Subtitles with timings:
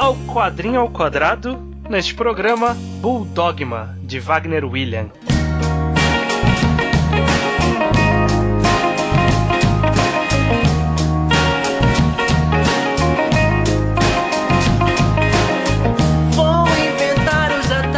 [0.00, 1.58] ao Quadrinho ao Quadrado,
[1.90, 5.10] neste programa Bulldogma, de Wagner William.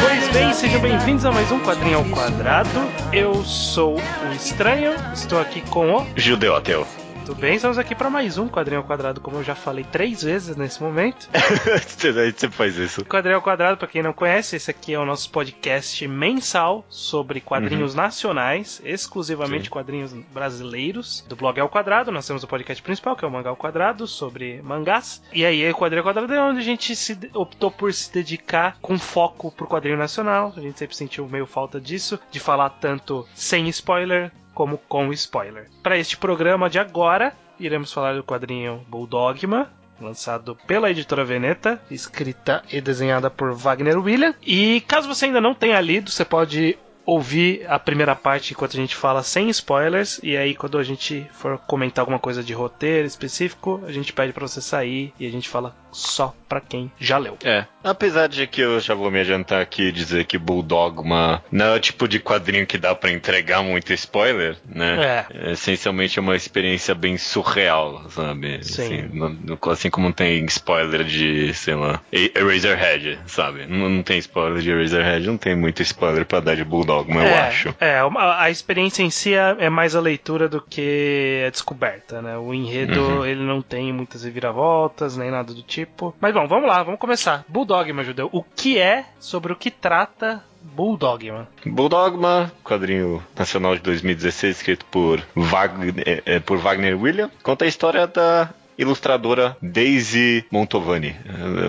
[0.00, 2.68] Pois bem, sejam bem-vindos a mais um Quadrinho ao Quadrado.
[3.12, 6.84] Eu sou o Estranho, estou aqui com o Judeu ateu.
[7.25, 7.54] Tudo bem?
[7.54, 10.82] Estamos aqui para mais um Quadrinho ao Quadrado, como eu já falei três vezes nesse
[10.82, 11.29] momento.
[11.96, 13.04] Você faz isso.
[13.04, 17.40] Quadrinho ao Quadrado, para quem não conhece, esse aqui é o nosso podcast mensal sobre
[17.40, 19.71] quadrinhos nacionais, exclusivamente Sim.
[19.71, 22.11] quadrinhos brasileiros, do blog ao Quadrado.
[22.11, 25.22] Nós temos o podcast principal, que é o Mangá ao Quadrado, sobre mangás.
[25.32, 28.79] E aí, o Quadrinho ao Quadrado é onde a gente se optou por se dedicar
[28.82, 30.52] com foco pro quadrinho nacional.
[30.57, 35.69] A gente sempre sentiu meio falta disso, de falar tanto sem spoiler como com spoiler.
[35.83, 42.62] Para este programa de agora, iremos falar do quadrinho Bulldogma, lançado pela editora Veneta, escrita
[42.70, 44.34] e desenhada por Wagner William.
[44.42, 48.81] E caso você ainda não tenha lido, você pode ouvir a primeira parte enquanto a
[48.81, 53.06] gente fala sem spoilers e aí quando a gente for comentar alguma coisa de roteiro
[53.06, 57.19] específico, a gente pede para você sair e a gente fala só pra quem já
[57.19, 57.36] leu.
[57.45, 57.67] É.
[57.84, 61.75] Apesar de que eu já vou me adiantar aqui e dizer que Bulldogma não é
[61.77, 65.27] o tipo de quadrinho que dá pra entregar muito spoiler, né?
[65.34, 65.53] É.
[65.53, 68.64] Essencialmente é uma experiência bem surreal, sabe?
[68.64, 68.83] Sim.
[68.83, 73.67] Assim, no- no- assim como tem spoiler de, sei lá, Eraserhead, sabe?
[73.67, 77.20] Não, não tem spoiler de Eraserhead, não tem muito spoiler pra dar de Bulldogma, eu
[77.20, 77.74] é, acho.
[77.80, 82.20] É, uma- a experiência em si é, é mais a leitura do que a descoberta,
[82.22, 82.36] né?
[82.38, 83.26] O enredo, Uhum.
[83.26, 86.14] ele não tem muitas reviravoltas, nem nada do tipo.
[86.20, 87.44] Mas bom, vamos lá, vamos começar.
[87.48, 88.28] Bulldogma, Judeu.
[88.32, 91.48] O que é, sobre o que trata Bulldogma?
[91.66, 97.68] Bulldogma, quadrinho nacional de 2016, escrito por Wagner, é, é, por Wagner William, conta a
[97.68, 98.48] história da
[98.83, 101.16] ilustradora Daisy Montovani.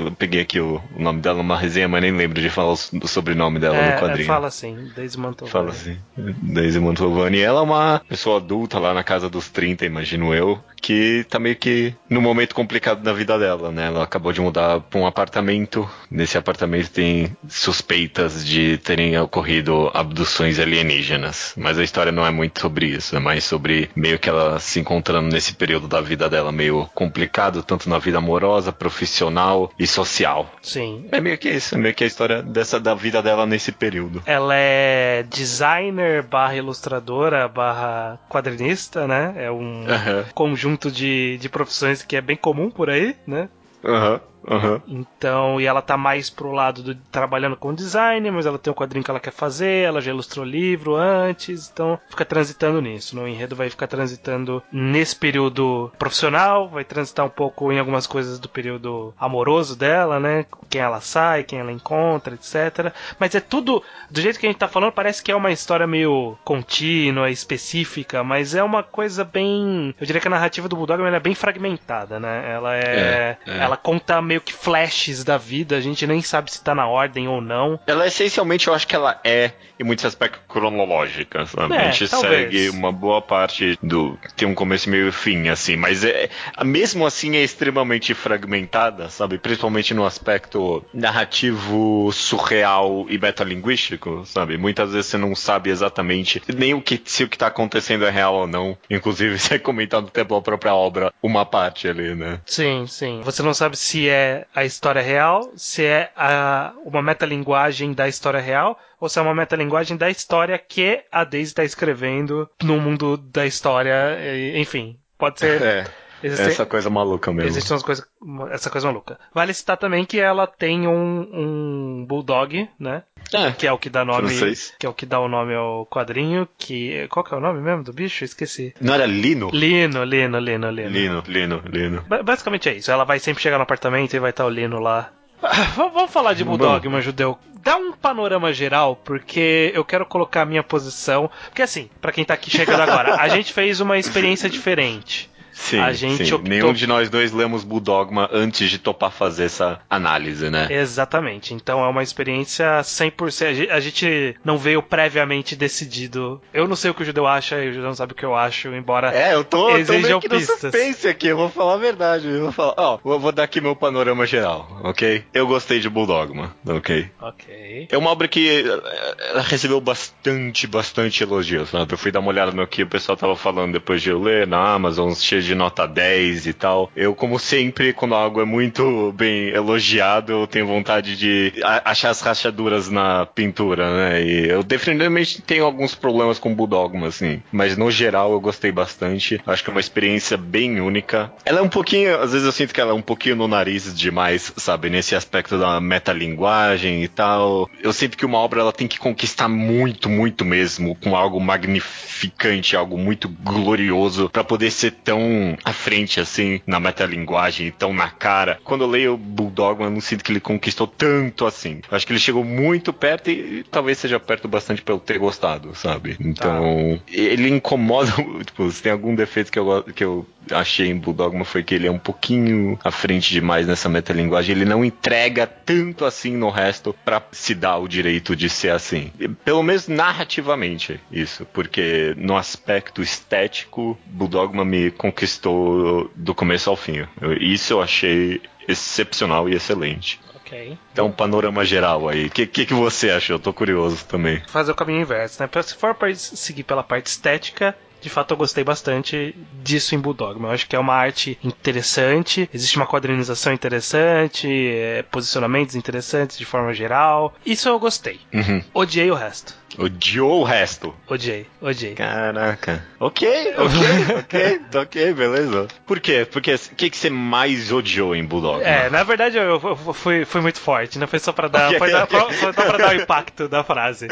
[0.06, 3.60] Eu, peguei aqui o, nome dela numa resenha, mas nem lembro de falar o, sobrenome
[3.60, 4.28] dela é, no quadrinho.
[4.28, 5.52] fala assim, desde Mantovani.
[5.52, 5.98] Fala assim.
[6.18, 7.40] Daisy Montovani.
[7.40, 11.56] Ela é uma pessoa adulta lá na casa dos 30, imagino eu, que tá meio
[11.56, 13.88] que no momento complicado da vida dela, né?
[13.88, 15.90] Ela acabou de mudar pra um apartamento.
[16.12, 21.54] Nesse apartamento tem suspeitas de terem ocorrido abduções alienígenas.
[21.56, 24.78] Mas a história não é muito sobre isso, é mais sobre meio que ela se
[24.82, 30.52] encontrando nesse período da vida dela meio complicado, tanto na vida amorosa, profissional e social.
[30.62, 31.06] Sim.
[31.14, 34.22] É meio que isso, é meio que a história dessa da vida dela nesse período.
[34.26, 39.34] Ela é designer barra ilustradora barra quadrinista, né?
[39.38, 40.26] É um Aham.
[40.34, 43.50] conjunto de, de profissões que é bem comum por aí, né?
[43.84, 44.82] Aham, aham.
[44.88, 48.76] Então, e ela tá mais pro lado do trabalhando com design, mas ela tem um
[48.76, 53.16] quadrinho que ela quer fazer, ela já ilustrou livro antes, então fica transitando nisso.
[53.16, 58.40] No enredo vai ficar transitando nesse período profissional, vai transitar um pouco em algumas coisas
[58.40, 60.46] do período amoroso dela, né?
[60.70, 62.94] Quem ela sai, quem ela encontra, etc.
[63.20, 65.88] Mas é tudo, do jeito que a gente tá falando, parece que é uma história
[65.88, 69.94] meio contínua, específica, mas é uma coisa bem.
[70.00, 72.52] Eu diria que a narrativa do Bulldog ela é bem fragmentada, né?
[72.52, 72.84] Ela é.
[72.84, 73.58] É, é.
[73.60, 77.28] Ela conta meio que flashes da vida, a gente nem sabe se tá na ordem
[77.28, 77.80] ou não.
[77.86, 81.74] Ela essencialmente eu acho que ela é, em muitos aspectos, cronológica, sabe?
[81.76, 82.52] É, a gente talvez.
[82.52, 84.18] segue uma boa parte do.
[84.36, 86.30] Tem um começo meio fim, assim, mas é,
[86.64, 89.38] mesmo assim é extremamente fragmentada, sabe?
[89.38, 94.58] Principalmente no aspecto narrativo surreal e metalinguístico, sabe?
[94.58, 98.10] Muitas vezes você não sabe exatamente nem o que, se o que tá acontecendo é
[98.10, 98.78] real ou não.
[98.90, 102.40] Inclusive, você comentar no tempo da própria obra uma parte ali, né?
[102.46, 103.22] Sim, sim.
[103.24, 104.23] Você não sabe se é
[104.54, 109.36] a história real, se é a, uma metalinguagem da história real, ou se é uma
[109.36, 114.18] metalinguagem da história que a Daisy está escrevendo no mundo da história.
[114.56, 115.62] Enfim, pode ser.
[115.62, 115.86] É.
[116.24, 117.50] existem- Essa coisa maluca mesmo.
[117.50, 118.06] Existem umas coisas,
[118.52, 119.20] essa coisa maluca.
[119.34, 123.04] Vale citar também que ela tem um, um bulldog, né?
[123.34, 123.52] É.
[123.52, 124.74] Que é o que dá nome, Francês.
[124.80, 126.48] que é o que dá o nome ao quadrinho.
[126.58, 128.24] Que qual que é o nome mesmo do bicho?
[128.24, 128.74] Esqueci.
[128.82, 129.50] Não era Lino?
[129.52, 130.90] Lino, Lino, Lino, Lino.
[130.90, 132.02] Lino, Lino, Lino.
[132.08, 132.92] Ba- Basicamente é isso.
[132.92, 135.10] Ela vai sempre chegar no apartamento e vai estar o Lino lá.
[135.42, 137.38] Ah, Vamos falar de Bulldog, meu judeu.
[137.64, 141.30] Dá um panorama geral, porque eu quero colocar a minha posição.
[141.46, 145.30] Porque assim, pra quem tá aqui chegando agora, a gente fez uma experiência diferente.
[145.54, 146.34] Sim, A gente sim.
[146.34, 150.68] optou- Nenhum de nós dois lemos Bulldogma antes de topar fazer essa análise, né?
[150.72, 151.54] Exatamente.
[151.54, 153.48] Então é uma experiência 100%.
[153.48, 156.42] a gen- A gente não veio previamente decidido.
[156.54, 158.26] Eu não sei o que o judeu acha e o judeu não sabe o que
[158.26, 159.14] eu acho, embora.
[159.16, 160.60] É, eu tô, eu tô meio que no pistas.
[160.60, 162.28] suspense aqui, eu vou falar a verdade.
[162.28, 165.24] Eu vou falar, ó, vou, vou dar aqui meu panorama geral, ok?
[165.34, 167.10] Eu gostei de Bulldogma, ok?
[167.22, 167.88] Ok.
[167.92, 171.94] É uma obra que eh, ela recebeu bastante, bastante elogios, sabe?
[171.94, 174.48] Eu fui dar uma olhada no que o pessoal tava falando depois de eu ler
[174.48, 176.92] na Amazon, cheio de nota 10 e tal.
[176.96, 181.54] Eu, como sempre, quando algo é muito bem elogiado, eu tenho vontade de
[181.86, 184.22] achar as rachaduras na pintura, né?
[184.24, 187.42] E eu definitivamente tenho alguns problemas com Bulldogma, assim.
[187.52, 189.42] Mas no geral eu gostei bastante.
[189.46, 191.32] Acho que é uma experiência bem única.
[191.46, 193.94] Ela é um pouquinho, às vezes eu sinto que ela é um pouquinho no nariz
[193.94, 194.90] demais, sabe?
[194.90, 197.70] Nesse aspecto da metalinguagem e tal.
[197.82, 202.76] Eu sinto que uma obra ela tem que conquistar muito, muito mesmo, com algo magnificante,
[202.76, 205.20] algo muito glorioso, para poder ser tão
[205.64, 208.60] à frente assim na metalinguagem, tão na cara.
[208.64, 211.82] Quando eu leio Bulldogma, eu não sinto que ele conquistou tanto assim.
[211.90, 215.18] Eu acho que ele chegou muito perto e, e talvez seja perto bastante pelo ter
[215.18, 216.18] gostado, sabe?
[216.20, 217.12] Então, tá.
[217.12, 218.12] ele incomoda,
[218.46, 221.88] tipo, se tem algum defeito que eu, que eu achei em Bulldogma foi que ele
[221.88, 224.56] é um pouquinho à frente demais nessa metalinguagem.
[224.56, 229.12] Ele não entrega tanto assim no resto para se dar o direito de ser assim.
[229.44, 231.46] Pelo menos narrativamente, isso.
[231.54, 237.06] Porque no aspecto estético, Bulldogma me conquistou do começo ao fim.
[237.22, 240.20] Eu, isso eu achei excepcional e excelente.
[240.36, 240.78] Ok.
[240.92, 242.28] Então, um panorama geral aí.
[242.28, 243.36] O que, que, que, você achou?
[243.36, 244.42] Eu tô curioso também.
[244.48, 245.50] Fazer o caminho inverso, né?
[245.64, 249.34] Se for para seguir pela parte estética, de fato eu gostei bastante
[249.64, 250.50] disso em Bulldogma.
[250.50, 256.46] Eu acho que é uma arte interessante, existe uma quadrinização interessante, é, posicionamentos interessantes de
[256.46, 257.34] forma geral.
[257.46, 258.20] Isso eu gostei.
[258.34, 258.62] Uhum.
[258.74, 259.56] Odiei o resto.
[259.78, 260.94] Odiou o resto.
[261.08, 261.96] Odiei, odiei.
[261.96, 262.86] Caraca.
[263.00, 263.28] Ok,
[263.58, 265.68] ok, ok, ok, beleza.
[265.86, 266.28] Por quê?
[266.30, 268.64] Porque o que, que você mais odiou em Bulldog?
[268.64, 271.68] É, na verdade eu, eu fui, fui muito forte, não foi só pra dar.
[271.68, 272.20] Okay, foi, okay.
[272.20, 274.08] Dar, foi só pra dar o impacto da frase.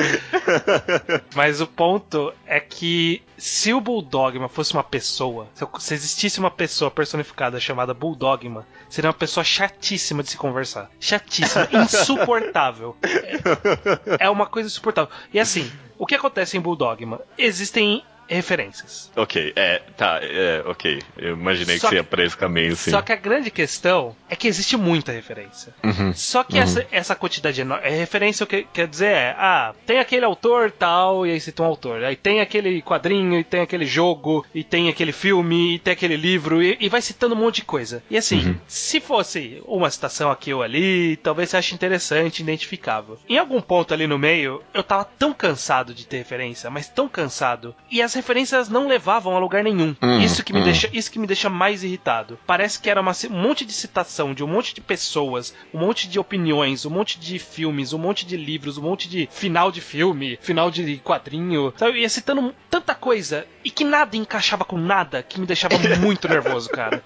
[1.36, 5.48] Mas o ponto é que se o Bulldogma fosse uma pessoa,
[5.80, 10.92] se existisse uma pessoa personificada chamada Bulldogma, seria uma pessoa chatíssima de se conversar.
[11.00, 12.96] Chatíssima, insuportável.
[13.02, 15.10] É, é uma coisa insuportável.
[15.34, 17.20] E assim, o que acontece em Bulldogma?
[17.36, 18.04] Existem
[18.36, 19.12] referências.
[19.16, 21.01] Ok, é, tá, é, ok.
[21.18, 22.92] Eu imaginei só que seria pra esse caminho, sim.
[22.92, 25.74] Só que a grande questão é que existe muita referência.
[25.83, 26.63] Uhum, só que uhum.
[26.63, 27.86] essa, essa quantidade enorme.
[27.86, 31.63] É referência, o que quer dizer é, ah, tem aquele autor tal, e aí cita
[31.63, 32.04] um autor.
[32.04, 36.16] Aí tem aquele quadrinho, e tem aquele jogo, e tem aquele filme, e tem aquele
[36.16, 38.04] livro, e, e vai citando um monte de coisa.
[38.10, 38.56] E assim, uhum.
[38.68, 43.18] se fosse uma citação aqui ou ali, talvez você ache interessante, identificável.
[43.28, 47.07] Em algum ponto ali no meio, eu tava tão cansado de ter referência, mas tão
[47.07, 47.75] cansado.
[47.89, 49.95] E as referências não levavam a lugar nenhum.
[50.01, 50.63] Hum, isso, que me hum.
[50.63, 52.39] deixa, isso que me deixa mais irritado.
[52.45, 56.07] Parece que era uma, um monte de citação de um monte de pessoas, um monte
[56.07, 59.81] de opiniões, um monte de filmes, um monte de livros, um monte de final de
[59.81, 61.73] filme, final de quadrinho.
[61.75, 62.00] Sabe?
[62.00, 66.69] Ia citando tanta coisa e que nada encaixava com nada que me deixava muito nervoso,
[66.69, 67.01] cara.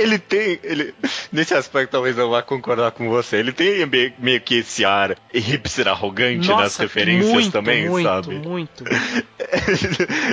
[0.00, 0.58] Ele tem.
[0.62, 0.94] Ele,
[1.30, 3.36] nesse aspecto, talvez eu vá concordar com você.
[3.36, 8.06] Ele tem meio, meio que esse ar hipster arrogante Nossa, nas referências muito, também, muito,
[8.06, 8.34] sabe?
[8.34, 8.84] Muito, muito.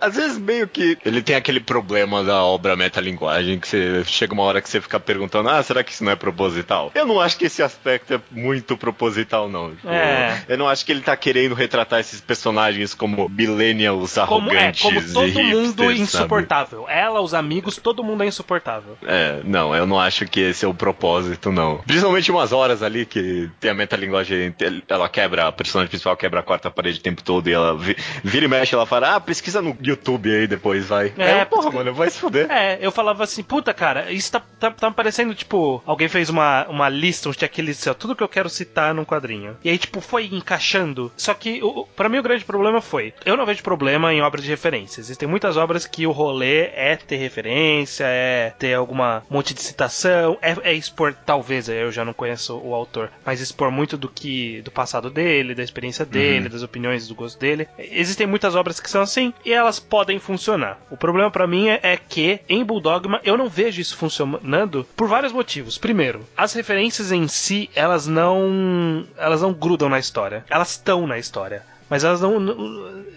[0.00, 4.42] Às vezes meio que ele tem aquele problema da obra metalinguagem que você chega uma
[4.42, 6.92] hora que você fica perguntando, ah, será que isso não é proposital?
[6.94, 9.74] Eu não acho que esse aspecto é muito proposital, não.
[9.74, 10.44] Tipo, é.
[10.48, 14.82] Eu não acho que ele tá querendo retratar esses personagens como millennials arrogantes.
[14.82, 16.80] Como, é, como todo hipsters, mundo insuportável.
[16.82, 16.92] Sabe?
[16.98, 18.96] Ela, os amigos, todo mundo é insuportável.
[19.06, 21.78] É, não, eu não acho que esse é o propósito, não.
[21.78, 24.54] Principalmente umas horas ali que tem a metalinguagem,
[24.88, 27.76] ela quebra, a personagem principal quebra a quarta parede o tempo todo e ela
[28.22, 31.12] vira e mexe, ela fala, ah, pesquisa no YouTube aí depois, vai.
[31.16, 32.50] É, porra, mano, vai se fuder.
[32.50, 36.66] É, eu falava assim, puta, cara, isso tá, tá, tá parecendo, tipo, alguém fez uma,
[36.68, 39.56] uma lista, um checklist, ó, tudo que eu quero citar num quadrinho.
[39.64, 41.12] E aí, tipo, foi encaixando.
[41.16, 44.44] Só que, o, pra mim, o grande problema foi, eu não vejo problema em obras
[44.44, 45.00] de referência.
[45.00, 50.38] Existem muitas obras que o rolê é ter referência, é ter alguma monte de citação,
[50.40, 54.60] é, é expor, talvez, eu já não conheço o autor, mas expor muito do que,
[54.62, 56.52] do passado dele, da experiência dele, uhum.
[56.52, 57.68] das opiniões, do gosto dele.
[57.78, 59.13] Existem muitas obras que são assim,
[59.44, 60.78] e elas podem funcionar.
[60.90, 65.08] O problema para mim é, é, que em Bulldogma eu não vejo isso funcionando por
[65.08, 65.78] vários motivos.
[65.78, 70.44] Primeiro, as referências em si, elas não elas não grudam na história.
[70.48, 72.40] Elas estão na história mas elas não,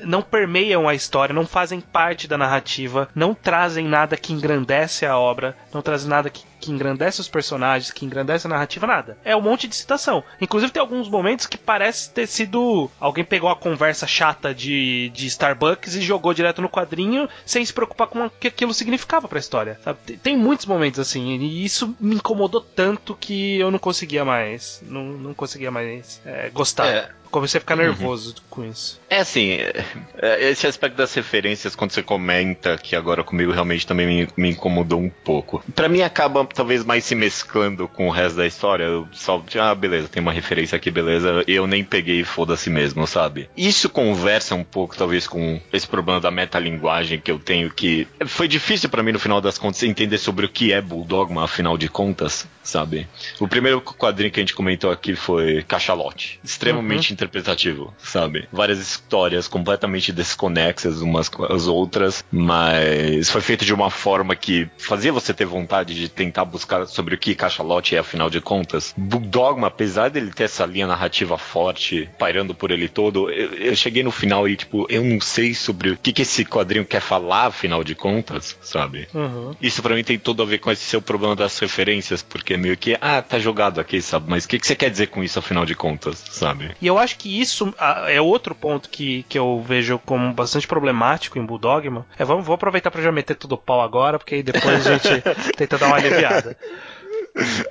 [0.03, 5.17] não, permeiam a história, não fazem parte da narrativa, não trazem nada que engrandece a
[5.17, 9.17] obra, não trazem nada que que engrandece os personagens, que engrandece a narrativa, nada.
[9.23, 10.23] É um monte de citação.
[10.39, 12.91] Inclusive tem alguns momentos que parece ter sido.
[12.99, 17.73] Alguém pegou a conversa chata de, de Starbucks e jogou direto no quadrinho sem se
[17.73, 19.79] preocupar com o que aquilo significava pra história.
[19.83, 20.17] Sabe?
[20.17, 24.83] Tem muitos momentos assim, e isso me incomodou tanto que eu não conseguia mais.
[24.85, 26.87] Não, não conseguia mais é, gostar.
[26.87, 28.43] É, Comecei a ficar nervoso uhum.
[28.49, 28.99] com isso.
[29.09, 29.85] É assim, é,
[30.21, 34.49] é, esse aspecto das referências, quando você comenta que agora comigo realmente também me, me
[34.51, 35.63] incomodou um pouco.
[35.75, 38.83] Para mim acaba talvez mais se mesclando com o resto da história.
[38.83, 41.43] Eu só, ah, beleza, tem uma referência aqui, beleza.
[41.47, 43.49] Eu nem peguei foda-se mesmo, sabe?
[43.55, 48.47] Isso conversa um pouco, talvez, com esse problema da metalinguagem que eu tenho, que foi
[48.47, 51.87] difícil para mim, no final das contas, entender sobre o que é Bulldogma, afinal de
[51.87, 53.07] contas, sabe?
[53.39, 56.39] O primeiro quadrinho que a gente comentou aqui foi Cachalote.
[56.43, 57.16] Extremamente uhum.
[57.17, 58.47] Interpretativo, sabe?
[58.51, 64.69] Várias histórias completamente desconexas umas com as outras, mas foi feito de uma forma que
[64.77, 68.93] fazia você ter vontade de tentar buscar sobre o que Cachalote é, afinal de contas.
[68.95, 74.03] Bulldogma, apesar dele ter essa linha narrativa forte, pairando por ele todo, eu, eu cheguei
[74.03, 77.47] no final e, tipo, eu não sei sobre o que, que esse quadrinho quer falar,
[77.47, 79.07] afinal de contas, sabe?
[79.13, 79.55] Uhum.
[79.61, 82.77] Isso para mim tem tudo a ver com esse seu problema das referências, porque meio
[82.77, 84.25] que, ah, tá jogado aqui, sabe?
[84.29, 86.71] Mas o que, que você quer dizer com isso, afinal de contas, sabe?
[86.81, 87.73] E eu acho que isso
[88.07, 92.05] é outro ponto que, que eu vejo como bastante problemático em Bulldogma.
[92.17, 94.97] É, vamos, vou aproveitar para já meter tudo o pau agora, porque aí depois a
[94.97, 95.23] gente
[95.55, 96.57] tenta dar uma aliviada.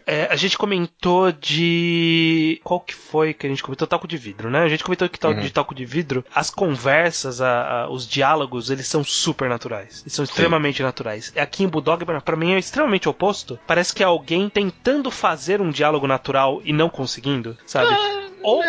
[0.07, 2.61] É, a gente comentou de.
[2.63, 3.87] Qual que foi que a gente comentou?
[3.87, 4.61] Talco de vidro, né?
[4.61, 5.41] A gente comentou que tal uhum.
[5.41, 10.03] de talco de vidro, as conversas, a, a, os diálogos, eles são super naturais.
[10.03, 10.31] Eles são Sim.
[10.31, 11.33] extremamente naturais.
[11.37, 13.59] Aqui em Bulldog, para mim, é extremamente oposto.
[13.67, 17.93] Parece que é alguém tentando fazer um diálogo natural e não conseguindo, sabe?
[17.93, 18.63] Ah ou,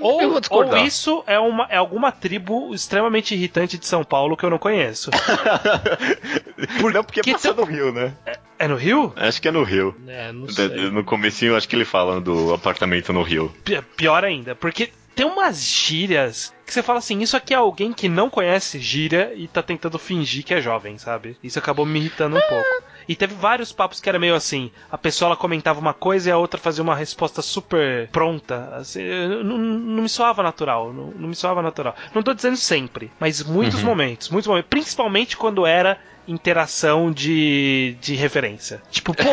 [0.00, 4.50] ou, ou, isso é, uma, é alguma tribo extremamente irritante de São Paulo que eu
[4.50, 5.10] não conheço.
[6.80, 8.12] Por, não, porque passa no Rio, né?
[8.26, 9.12] É, é, no Rio?
[9.16, 9.94] Acho que é no Rio.
[10.06, 10.68] É, não sei.
[10.90, 13.52] No comecinho, acho que ele fala do apartamento no Rio.
[13.96, 18.08] Pior ainda, porque tem umas gírias que você fala assim, isso aqui é alguém que
[18.08, 21.36] não conhece gíria e tá tentando fingir que é jovem, sabe?
[21.42, 22.84] Isso acabou me irritando um pouco.
[23.08, 26.32] E teve vários papos que era meio assim, a pessoa ela comentava uma coisa e
[26.32, 28.76] a outra fazia uma resposta super pronta.
[28.76, 29.02] Assim,
[29.44, 31.94] não, não, me soava natural, não, não, me soava natural.
[32.14, 33.86] Não tô dizendo sempre, mas muitos uhum.
[33.86, 35.98] momentos, muitos momentos, principalmente quando era
[36.30, 38.80] interação de, de referência.
[38.90, 39.24] Tipo, pô,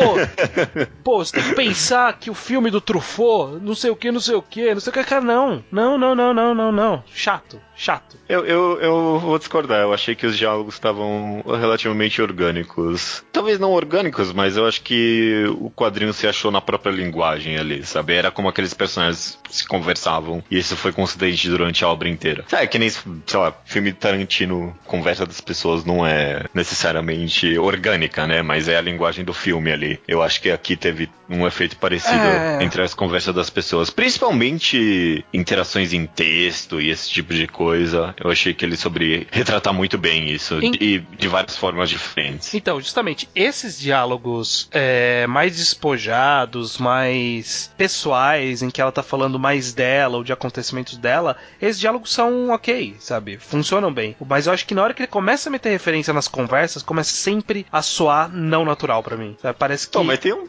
[1.04, 4.20] pô, você tem que pensar que o filme do Truffaut, não sei o que, não
[4.20, 5.64] sei o que, não sei o que, cara, não.
[5.70, 7.04] Não, não, não, não, não, não.
[7.14, 8.18] Chato chato.
[8.28, 9.80] Eu, eu, eu vou discordar.
[9.80, 13.24] Eu achei que os diálogos estavam relativamente orgânicos.
[13.32, 17.86] Talvez não orgânicos, mas eu acho que o quadrinho se achou na própria linguagem ali,
[17.86, 18.14] sabe?
[18.14, 20.42] Era como aqueles personagens se conversavam.
[20.50, 22.44] E isso foi consistente durante a obra inteira.
[22.52, 26.44] É que nem, sei lá, filme Tarantino, conversa das pessoas não é
[26.88, 28.42] necessariamente orgânica, né?
[28.42, 30.00] Mas é a linguagem do filme ali.
[30.08, 32.62] Eu acho que aqui teve um efeito parecido é...
[32.62, 33.90] entre as conversas das pessoas.
[33.90, 38.14] Principalmente interações em texto e esse tipo de coisa.
[38.22, 42.54] Eu achei que ele sobre retratar muito bem isso e de várias formas diferentes.
[42.54, 49.72] Então, justamente, esses diálogos é, mais despojados, mais pessoais, em que ela tá falando mais
[49.72, 53.38] dela ou de acontecimentos dela, esses diálogos são ok, sabe?
[53.38, 54.16] Funcionam bem.
[54.26, 57.12] Mas eu acho que na hora que ele começa a meter referência nas conversas, começa
[57.12, 59.36] sempre a soar não natural para mim.
[59.40, 59.56] Sabe?
[59.58, 59.92] Parece que.
[59.92, 60.46] Pô, mas tem um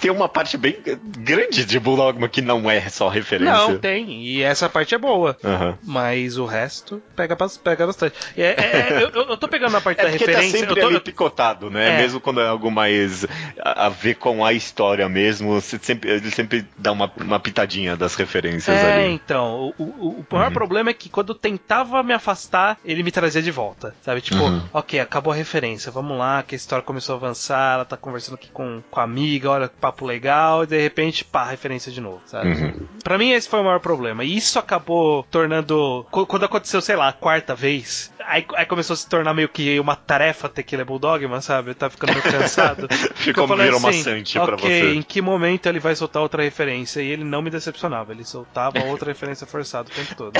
[0.00, 0.76] tem uma parte bem
[1.18, 3.52] grande de Bulldogma que não é só referência.
[3.52, 4.22] Não, tem.
[4.22, 5.36] E essa parte é boa.
[5.44, 5.74] Uhum.
[5.84, 8.14] Mas o resto pega, pega bastante.
[8.36, 10.52] É, é, é eu, eu tô pegando a parte é da tá referência.
[10.52, 11.00] Tá sempre eu tô...
[11.00, 11.96] picotado, né?
[11.96, 11.98] É.
[11.98, 13.26] Mesmo quando é algo mais
[13.60, 18.14] a, a, ver com a história mesmo, sempre, ele sempre dá uma, uma pitadinha das
[18.14, 19.12] referências é, ali.
[19.12, 19.74] Então.
[19.78, 20.54] O, o, o maior uhum.
[20.54, 23.94] problema é que quando eu tentava me afastar, ele me trazia de volta.
[24.02, 24.20] Sabe?
[24.20, 24.62] Tipo, uhum.
[24.72, 28.34] ok, acabou a referência, vamos lá, que a história começou a avançar, ela tá conversando
[28.34, 32.20] aqui com, com a amiga, olha papo legal, e de repente, pá, referência de novo,
[32.26, 32.48] sabe?
[32.48, 32.86] Uhum.
[33.02, 34.24] Pra mim, esse foi o maior problema.
[34.24, 36.06] E isso acabou tornando.
[36.10, 39.78] Quando aconteceu, sei lá, a quarta vez, aí, aí começou a se tornar meio que
[39.78, 41.70] uma tarefa ter que ler Bulldogma, sabe?
[41.70, 42.88] Eu tava ficando meio cansado.
[43.14, 44.94] Ficou virou assim, maçante okay, pra você.
[44.94, 47.00] em que momento ele vai soltar outra referência?
[47.00, 50.32] E ele não me decepcionava, ele soltava outra referência forçada o tempo todo.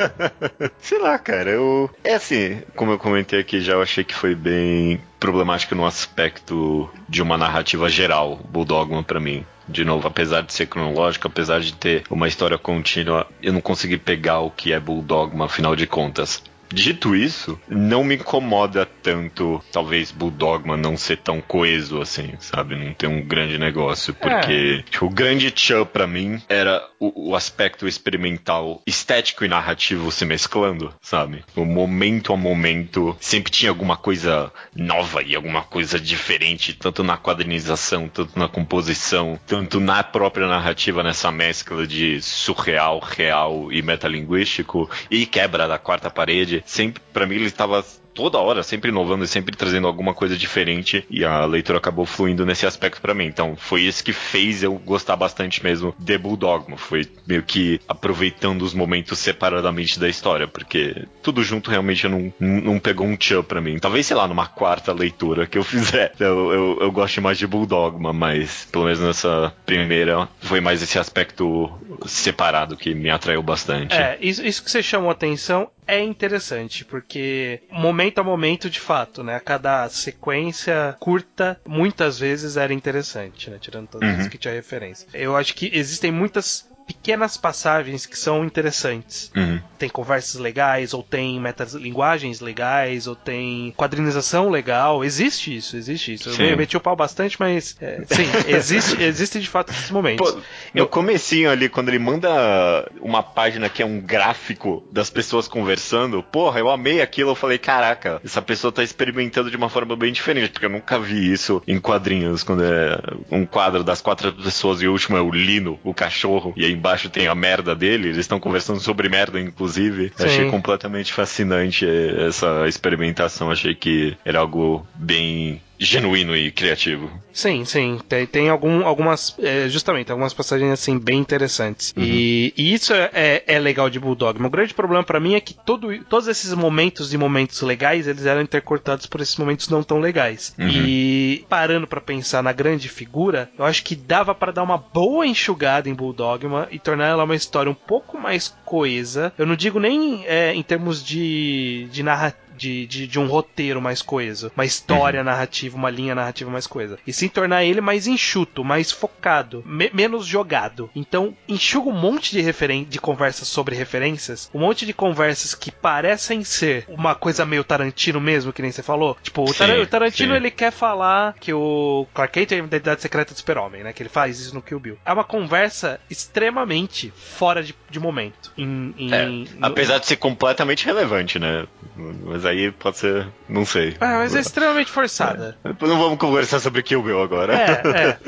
[0.80, 1.90] sei lá, cara, eu.
[2.02, 6.90] É assim, como eu comentei aqui já, eu achei que foi bem problemático no aspecto
[7.08, 9.46] de uma narrativa geral, Bulldogman para mim.
[9.68, 13.96] De novo, apesar de ser cronológico, apesar de ter uma história contínua, eu não consegui
[13.96, 16.42] pegar o que é Bulldogma, afinal de contas.
[16.72, 22.74] Dito isso, não me incomoda tanto, talvez, Bulldogma não ser tão coeso assim, sabe?
[22.76, 24.14] Não ter um grande negócio.
[24.14, 24.90] Porque é.
[24.90, 30.24] tipo, o grande tchan pra mim era o, o, aspecto experimental, estético e narrativo se
[30.24, 31.44] mesclando, sabe?
[31.56, 37.16] O momento a momento sempre tinha alguma coisa nova e alguma coisa diferente, tanto na
[37.16, 44.88] quadrinização, tanto na composição, tanto na própria narrativa, nessa mescla de surreal, real e metalinguístico
[45.10, 49.28] e quebra da quarta parede sempre para mim ele estava toda hora, sempre inovando e
[49.28, 51.04] sempre trazendo alguma coisa diferente.
[51.10, 53.26] E a leitura acabou fluindo nesse aspecto para mim.
[53.26, 56.76] Então, foi isso que fez eu gostar bastante mesmo de Bulldogma.
[56.76, 62.78] Foi meio que aproveitando os momentos separadamente da história, porque tudo junto realmente não, não
[62.78, 63.78] pegou um tchan pra mim.
[63.78, 67.46] Talvez, sei lá, numa quarta leitura que eu fizer, eu, eu, eu gosto mais de
[67.46, 71.70] Bulldogma, mas pelo menos nessa primeira foi mais esse aspecto
[72.06, 73.94] separado que me atraiu bastante.
[73.94, 79.22] É, isso, isso que você chamou atenção é interessante, porque momento a momento, de fato,
[79.22, 79.36] né?
[79.36, 83.58] A cada sequência curta, muitas vezes era interessante, né?
[83.60, 84.28] Tirando todas uhum.
[84.28, 85.06] que tinha referência.
[85.12, 89.30] Eu acho que existem muitas pequenas passagens que são interessantes.
[89.36, 89.60] Uhum.
[89.78, 95.04] Tem conversas legais, ou tem metalinguagens legais, ou tem quadrinização legal.
[95.04, 96.32] Existe isso, existe isso.
[96.32, 96.44] Sim.
[96.44, 100.30] Eu meti o pau bastante, mas é, sim, existe, existe de fato esses momentos.
[100.30, 100.42] Pô, no
[100.74, 100.86] eu...
[100.86, 106.60] comecinho ali, quando ele manda uma página que é um gráfico das pessoas conversando, porra,
[106.60, 110.50] eu amei aquilo, eu falei, caraca, essa pessoa tá experimentando de uma forma bem diferente,
[110.50, 112.98] porque eu nunca vi isso em quadrinhos, quando é
[113.30, 116.71] um quadro das quatro pessoas e o último é o Lino, o cachorro, e aí
[116.72, 120.12] embaixo tem a merda dele, eles estão conversando sobre merda, inclusive.
[120.16, 120.24] Sim.
[120.24, 127.10] Achei completamente fascinante essa experimentação, achei que era algo bem genuíno e criativo.
[127.32, 127.98] Sim, sim.
[128.08, 129.34] Tem, tem algum, algumas.
[129.38, 131.92] É, justamente, algumas passagens assim bem interessantes.
[131.96, 132.02] Uhum.
[132.04, 134.42] E, e, isso é, é, é, legal de Bulldog.
[134.42, 138.26] O grande problema para mim é que todo, todos esses momentos e momentos legais eles
[138.26, 140.54] eram intercortados por esses momentos não tão legais.
[140.58, 140.68] Uhum.
[140.68, 145.26] E parando para pensar na grande figura, eu acho que dava para dar uma boa
[145.26, 149.32] enxugada em Bulldogma e tornar ela uma história um pouco mais coesa.
[149.38, 153.82] Eu não digo nem é, em termos de, de narrativa de, de, de um roteiro
[153.82, 155.26] mais coeso, uma história uhum.
[155.26, 156.96] narrativa, uma linha narrativa mais coesa.
[157.04, 160.88] E sim tornar ele mais enxuto, mais focado, me menos jogado.
[160.94, 165.72] Então, enxuga um monte de referen de conversas sobre referências, um monte de conversas que
[165.72, 169.16] parecem ser uma coisa meio Tarantino mesmo, que nem você falou.
[169.22, 170.36] Tipo, o, Tar sim, o Tarantino sim.
[170.36, 173.92] ele quer falar que o Clark Kent é a identidade secreta do Super-Homem, né?
[173.92, 174.98] Que ele faz isso no Kill Bill.
[175.04, 178.52] É uma conversa extremamente fora de, de momento.
[178.56, 179.46] Em, em, é, no...
[179.62, 181.66] Apesar de ser completamente relevante, né?
[181.96, 183.26] Mas aí pode ser.
[183.48, 183.96] Não sei.
[184.00, 185.56] Ah, mas é extremamente forçada.
[185.64, 185.68] É.
[185.86, 187.54] Não vamos conversar sobre Kill Bill agora.
[187.54, 188.18] É, é.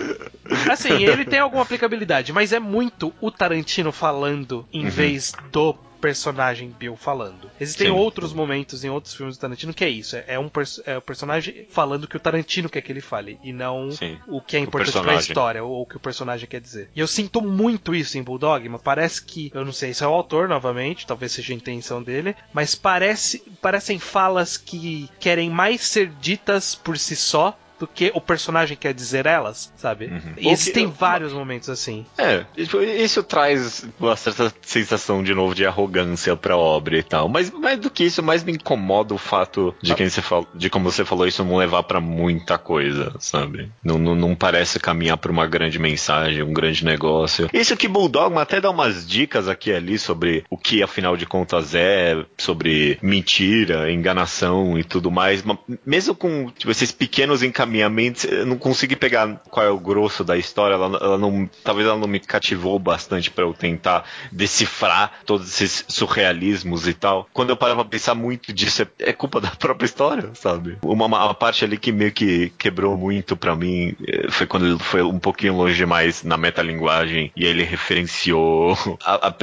[0.70, 4.90] Assim, ele tem alguma aplicabilidade, mas é muito o Tarantino falando em uhum.
[4.90, 5.74] vez do
[6.04, 7.50] personagem Bill falando.
[7.58, 7.92] Existem Sim.
[7.94, 10.16] outros momentos em outros filmes do Tarantino que é isso.
[10.26, 13.40] É, um pers é o personagem falando que o Tarantino quer que ele fale.
[13.42, 14.18] E não Sim.
[14.28, 16.90] o que é importante pra história, ou o que o personagem quer dizer.
[16.94, 19.50] E eu sinto muito isso em Bulldog, mas parece que.
[19.54, 22.36] Eu não sei se é o autor, novamente, talvez seja a intenção dele.
[22.52, 28.20] Mas parece, parecem falas que querem mais ser ditas por si só do que o
[28.20, 30.06] personagem quer dizer elas, sabe?
[30.06, 30.32] Uhum.
[30.38, 32.06] E existem vários momentos assim.
[32.16, 37.28] É, isso traz uma certa sensação de novo de arrogância pra obra e tal.
[37.28, 39.94] Mas mais do que isso, mais me incomoda o fato de ah.
[39.94, 43.70] quem você fala, de como você falou isso não levar para muita coisa, sabe?
[43.84, 47.50] Não, não, não parece caminhar pra uma grande mensagem, um grande negócio.
[47.52, 51.26] Isso que Bulldogma até dá umas dicas aqui e ali sobre o que afinal de
[51.26, 55.44] contas é, sobre mentira, enganação e tudo mais.
[55.84, 60.22] Mesmo com tipo, esses pequenos encaminhamentos encaminhamentos, eu não consegui pegar qual é o grosso
[60.22, 60.74] da história.
[60.74, 65.84] Ela, ela não, talvez ela não me cativou bastante para eu tentar decifrar todos esses
[65.88, 67.28] surrealismos e tal.
[67.32, 70.78] Quando eu parava pra pensar muito disso, é, culpa da própria história, sabe?
[70.82, 74.78] Uma, uma parte ali que meio que quebrou muito para mim eh, foi quando ele
[74.78, 79.34] foi um pouquinho longe demais na metalinguagem e ele referenciou a, a.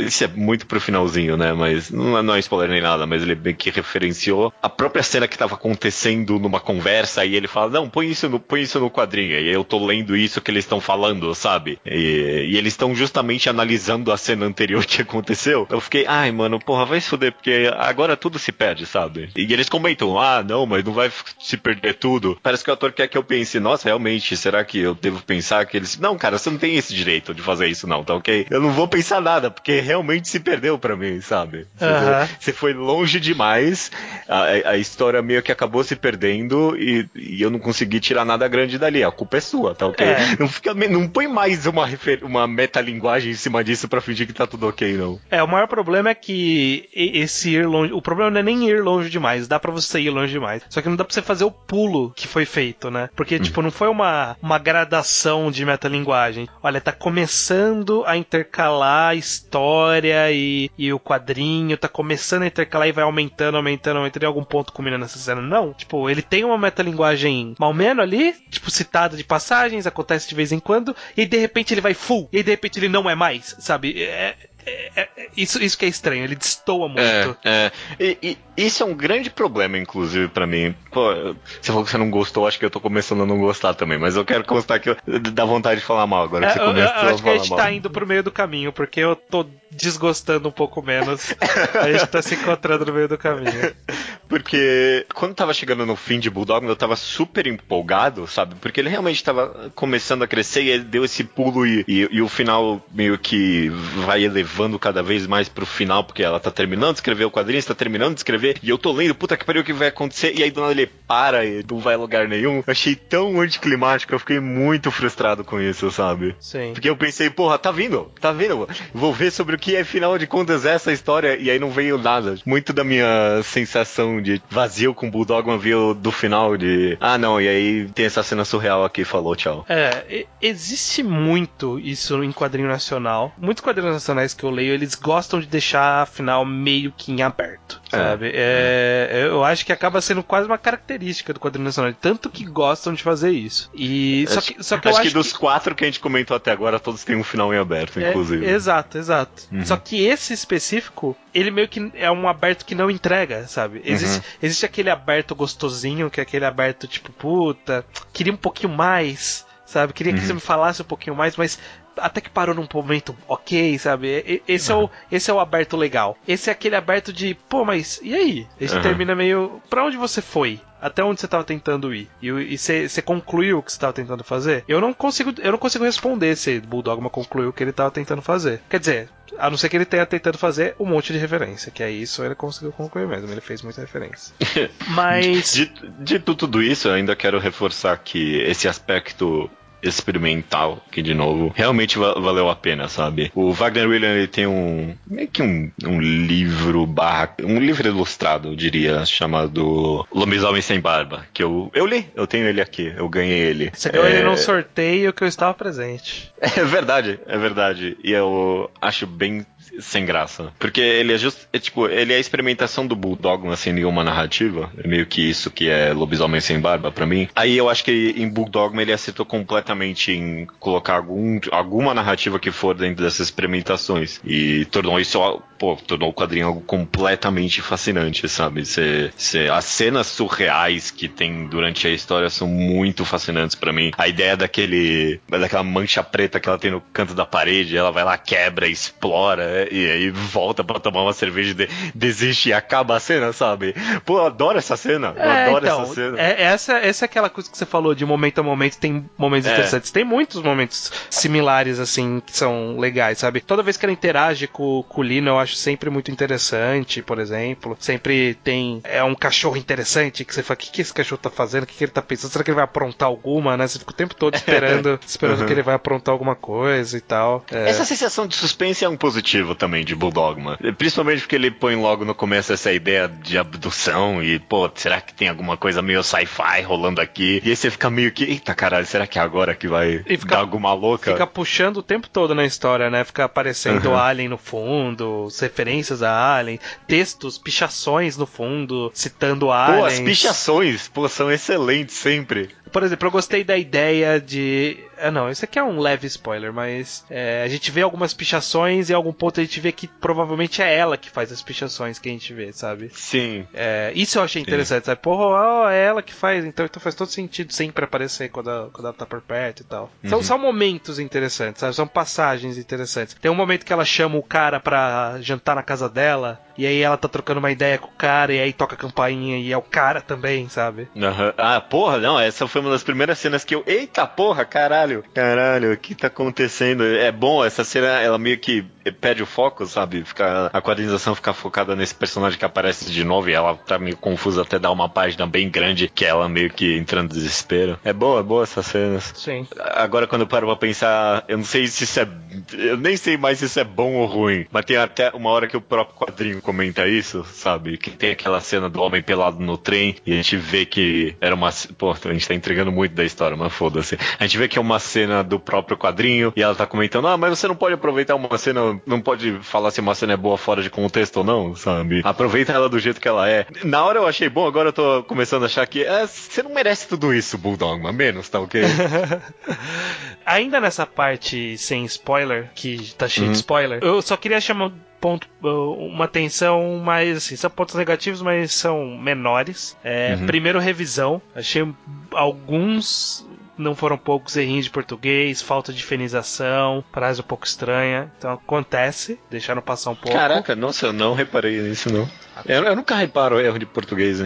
[0.00, 1.52] Isso é muito pro finalzinho, né?
[1.52, 5.02] Mas não é, não é spoiler nem nada, mas ele meio que referenciou a própria
[5.02, 8.78] cena que tava acontecendo numa conversa e ele fala, não, põe isso no, põe isso
[8.80, 9.38] no quadrinho.
[9.38, 11.78] E eu tô lendo isso que eles estão falando, sabe?
[11.84, 15.66] E, e eles estão justamente analisando a cena anterior que aconteceu.
[15.70, 19.30] Eu fiquei, ai, mano, porra, vai se fuder, porque agora tudo se perde, sabe?
[19.36, 22.38] E eles comentam, ah, não, mas não vai se perder tudo.
[22.42, 25.64] Parece que o ator quer que eu pense, nossa, realmente, será que eu devo pensar
[25.66, 25.98] que eles.
[25.98, 28.46] Não, cara, você não tem esse direito de fazer isso, não, tá ok?
[28.50, 31.66] Eu não vou pensar nada, porque realmente se perdeu para mim, sabe?
[31.76, 32.28] Você, uhum.
[32.38, 33.90] você, foi longe demais,
[34.28, 38.48] a, a história meio que acabou se perdendo e, e eu não consegui tirar nada
[38.48, 39.04] grande dali.
[39.04, 40.06] A culpa é sua, tá ok?
[40.06, 40.36] É.
[40.38, 44.32] Não, fica, não põe mais uma, refer, uma metalinguagem em cima disso pra fingir que
[44.32, 45.20] tá tudo ok, não.
[45.30, 47.92] É, o maior problema é que esse ir longe.
[47.92, 50.62] O problema não é nem ir longe demais, dá pra você ir longe demais.
[50.68, 53.08] Só que não dá pra você fazer o pulo que foi feito, né?
[53.14, 53.40] Porque, hum.
[53.40, 56.48] tipo, não foi uma, uma gradação de metalinguagem.
[56.62, 62.88] Olha, tá começando a intercalar a história e, e o quadrinho, tá começando a intercalar
[62.88, 64.22] e vai aumentando, aumentando, aumentando.
[64.22, 65.40] Em algum ponto combina nessa cena.
[65.40, 65.72] Não.
[65.72, 70.52] Tipo, ele tem uma metalinguagem personagem malmeno ali, tipo, citado de passagens, acontece de vez
[70.52, 73.54] em quando, e de repente ele vai full, e de repente ele não é mais,
[73.58, 74.02] sabe?
[74.02, 77.00] É, é, é, isso, isso que é estranho, ele destoa muito.
[77.00, 77.72] É, é.
[77.98, 80.74] E, e, isso é um grande problema, inclusive, para mim.
[80.90, 81.12] Pô,
[81.60, 83.98] você falou que você não gostou, acho que eu tô começando a não gostar também,
[83.98, 84.96] mas eu quero constar que eu,
[85.32, 87.36] dá vontade de falar mal agora que é, você começou eu, eu acho que a
[87.36, 87.58] gente mal.
[87.58, 91.34] tá indo pro meio do caminho, porque eu tô desgostando um pouco menos.
[91.74, 93.74] a gente tá se encontrando no meio do caminho.
[94.32, 98.54] Porque quando tava chegando no fim de Bulldog, eu tava super empolgado, sabe?
[98.54, 102.22] Porque ele realmente tava começando a crescer e ele deu esse pulo e, e, e,
[102.22, 103.68] o final meio que
[104.06, 107.58] vai elevando cada vez mais pro final, porque ela tá terminando de escrever o quadrinho,
[107.58, 110.32] está terminando de escrever, e eu tô lendo, puta que pariu, o que vai acontecer?
[110.34, 112.64] E aí do nada ele para e não vai a lugar nenhum.
[112.66, 116.34] Eu achei tão anticlimático, eu fiquei muito frustrado com isso, sabe?
[116.40, 116.70] Sim.
[116.72, 120.16] Porque eu pensei, porra, tá vindo, tá vindo, vou ver sobre o que é, final
[120.16, 122.36] de contas, essa história, e aí não veio nada.
[122.46, 126.96] Muito da minha sensação de vazio com Bulldogman veio do final de.
[127.00, 129.66] Ah, não, e aí tem essa cena surreal aqui, falou, tchau.
[129.68, 133.32] É, existe muito isso em quadrinho nacional.
[133.36, 137.22] Muitos quadrinhos nacionais que eu leio, eles gostam de deixar a final meio que em
[137.22, 138.30] aberto, sabe?
[138.34, 139.26] É, é.
[139.26, 143.02] Eu acho que acaba sendo quase uma característica do quadrinho nacional, tanto que gostam de
[143.02, 143.70] fazer isso.
[143.74, 145.38] E só que, só que acho eu que acho dos que...
[145.38, 148.44] quatro que a gente comentou até agora, todos têm um final em aberto, é, inclusive.
[148.46, 149.44] exato, exato.
[149.52, 149.64] Uhum.
[149.64, 153.82] Só que esse específico, ele meio que é um aberto que não entrega, sabe?
[153.84, 154.24] Existe, uhum.
[154.42, 159.92] existe aquele aberto gostosinho, que é aquele aberto tipo, puta, queria um pouquinho mais, sabe?
[159.92, 160.26] Queria que uhum.
[160.26, 161.58] você me falasse um pouquinho mais, mas
[161.96, 164.42] até que parou num momento ok, sabe?
[164.46, 166.16] Esse, é o, esse é o aberto legal.
[166.26, 168.46] Esse é aquele aberto de, pô, mas e aí?
[168.60, 168.82] Esse uhum.
[168.82, 169.60] termina meio.
[169.68, 170.60] Pra onde você foi?
[170.80, 172.10] Até onde você estava tentando ir?
[172.20, 174.64] E você concluiu o que você estava tentando fazer?
[174.66, 178.20] Eu não consigo, eu não consigo responder se Bulldogma concluiu o que ele estava tentando
[178.20, 178.60] fazer.
[178.68, 181.84] Quer dizer, a não ser que ele tenha tentado fazer um monte de referência, que
[181.84, 184.34] é isso ele conseguiu concluir mesmo, ele fez muita referência.
[184.88, 185.52] Mas.
[185.52, 189.48] Dito, dito tudo isso, eu ainda quero reforçar que esse aspecto
[189.82, 193.30] experimental, que de novo, realmente valeu a pena, sabe?
[193.34, 198.48] O Wagner William ele tem um meio que um, um livro barra, um livro ilustrado,
[198.48, 203.08] eu diria, chamado Lobisomem Sem Barba, que eu, eu li, eu tenho ele aqui, eu
[203.08, 203.70] ganhei ele.
[203.72, 204.12] Você ganhou é...
[204.12, 206.32] ele num sorteio que eu estava presente.
[206.54, 207.96] É verdade, é verdade.
[208.04, 209.46] E eu acho bem
[209.80, 210.52] sem graça.
[210.58, 214.70] Porque ele é just, é, tipo, ele é a experimentação do Bulldogma sem nenhuma narrativa.
[214.82, 217.28] É meio que isso que é Lobisomem Sem Barba para mim.
[217.34, 222.50] Aí eu acho que em Bulldogma ele acertou completamente em colocar algum, alguma narrativa que
[222.50, 224.20] for dentro dessas experimentações.
[224.24, 228.66] E tornou isso, pô, tornou o quadrinho algo completamente fascinante, sabe?
[228.66, 233.92] Cê, cê, as cenas surreais que tem durante a história são muito fascinantes para mim.
[233.96, 238.02] A ideia daquele, daquela mancha preta que ela tem no canto da parede, ela vai
[238.02, 242.96] lá, quebra, explora, é, e aí volta pra tomar uma cerveja, de, desiste e acaba
[242.96, 243.72] a cena, sabe?
[244.04, 245.14] Pô, eu adoro essa cena.
[245.16, 246.20] Eu é, adoro então, essa cena.
[246.20, 249.48] É, essa, essa é aquela coisa que você falou de momento a momento, tem momentos
[249.48, 249.52] é.
[249.52, 249.92] interessantes.
[249.92, 253.40] Tem muitos momentos similares, assim, que são legais, sabe?
[253.40, 257.18] Toda vez que ela interage com, com o Lino, eu acho sempre muito interessante, por
[257.18, 257.76] exemplo.
[257.78, 258.80] Sempre tem.
[258.84, 261.64] É um cachorro interessante que você fala: o que, que esse cachorro tá fazendo?
[261.64, 262.30] O que, que ele tá pensando?
[262.30, 263.66] Será que ele vai aprontar alguma, né?
[263.66, 265.46] Você fica o tempo todo esperando, esperando uhum.
[265.46, 267.44] que ele vai aprontar alguma coisa e tal.
[267.50, 267.68] É.
[267.68, 270.58] Essa sensação de suspense é um positivo também de Bulldogma.
[270.76, 275.14] Principalmente porque ele põe logo no começo essa ideia de abdução e, pô, será que
[275.14, 277.40] tem alguma coisa meio sci-fi rolando aqui?
[277.44, 280.26] E aí você fica meio que, eita caralho, será que é agora que vai fica,
[280.26, 281.12] dar alguma louca?
[281.12, 283.04] Fica puxando o tempo todo na história, né?
[283.04, 283.96] Fica aparecendo uhum.
[283.96, 289.80] Alien no fundo, referências a Alien, textos, pichações no fundo, citando Alien.
[289.80, 292.50] Pô, as pichações, pô, são excelentes sempre.
[292.72, 296.52] Por exemplo, eu gostei da ideia de é, não, isso aqui é um leve spoiler,
[296.52, 299.88] mas é, a gente vê algumas pichações e em algum ponto a gente vê que
[299.88, 302.88] provavelmente é ela que faz as pichações que a gente vê, sabe?
[302.94, 303.44] Sim.
[303.52, 304.86] É, isso eu achei interessante, Sim.
[304.86, 305.00] sabe?
[305.00, 308.70] Porra, ó, é ela que faz, então, então faz todo sentido sempre aparecer quando ela,
[308.72, 309.90] quando ela tá por perto e tal.
[310.04, 310.10] Uhum.
[310.10, 311.74] São, são momentos interessantes, sabe?
[311.74, 313.16] São passagens interessantes.
[313.20, 316.80] Tem um momento que ela chama o cara pra jantar na casa dela, e aí
[316.80, 319.56] ela tá trocando uma ideia com o cara, e aí toca a campainha e é
[319.56, 320.88] o cara também, sabe?
[320.94, 321.32] Uhum.
[321.36, 323.62] Ah, porra, não, essa foi uma das primeiras cenas que eu.
[323.66, 325.04] Eita porra, caralho!
[325.14, 326.84] caralho, o que tá acontecendo?
[326.84, 328.64] É bom, essa cena, ela meio que
[329.00, 330.02] perde o foco, sabe?
[330.04, 333.96] Fica, a quadrinização fica focada nesse personagem que aparece de novo e ela tá meio
[333.96, 337.78] confusa até dar uma página bem grande que ela meio que entrando em desespero.
[337.84, 339.12] É boa, é boa essas cenas.
[339.14, 339.46] Sim.
[339.58, 342.08] Agora quando eu paro pra pensar, eu não sei se isso é.
[342.52, 345.46] Eu nem sei mais se isso é bom ou ruim, mas tem até uma hora
[345.46, 347.76] que o próprio quadrinho comenta isso, sabe?
[347.78, 351.34] Que tem aquela cena do homem pelado no trem e a gente vê que era
[351.34, 351.50] uma.
[351.78, 353.98] Pô, a gente tá entregando muito da história, mas foda-se.
[354.18, 357.16] A gente vê que é uma cena do próprio quadrinho e ela tá comentando: ah,
[357.16, 360.36] mas você não pode aproveitar uma cena, não pode falar se uma cena é boa
[360.36, 362.00] fora de contexto ou não, sabe?
[362.04, 363.46] Aproveita ela do jeito que ela é.
[363.64, 366.52] Na hora eu achei bom, agora eu tô começando a achar que é, você não
[366.52, 368.62] merece tudo isso, Bulldogma, menos, tá ok?
[370.24, 373.32] ainda nessa parte sem spoiler, que tá cheio Uhum.
[373.32, 378.22] de spoiler, eu só queria chamar ponto, uh, uma atenção mais assim, são pontos negativos,
[378.22, 379.76] mas são menores.
[379.82, 380.26] É, Uhum.
[380.26, 381.20] Primeiro, revisão.
[381.34, 381.66] Achei
[382.12, 383.26] alguns.
[383.58, 388.10] Não foram poucos errinhos de português, falta de finização, frase um pouco estranha.
[388.16, 390.16] Então acontece, deixaram passar um pouco.
[390.16, 392.08] Caraca, nossa, eu não reparei nisso, não.
[392.46, 394.20] Eu, eu nunca reparo erro de português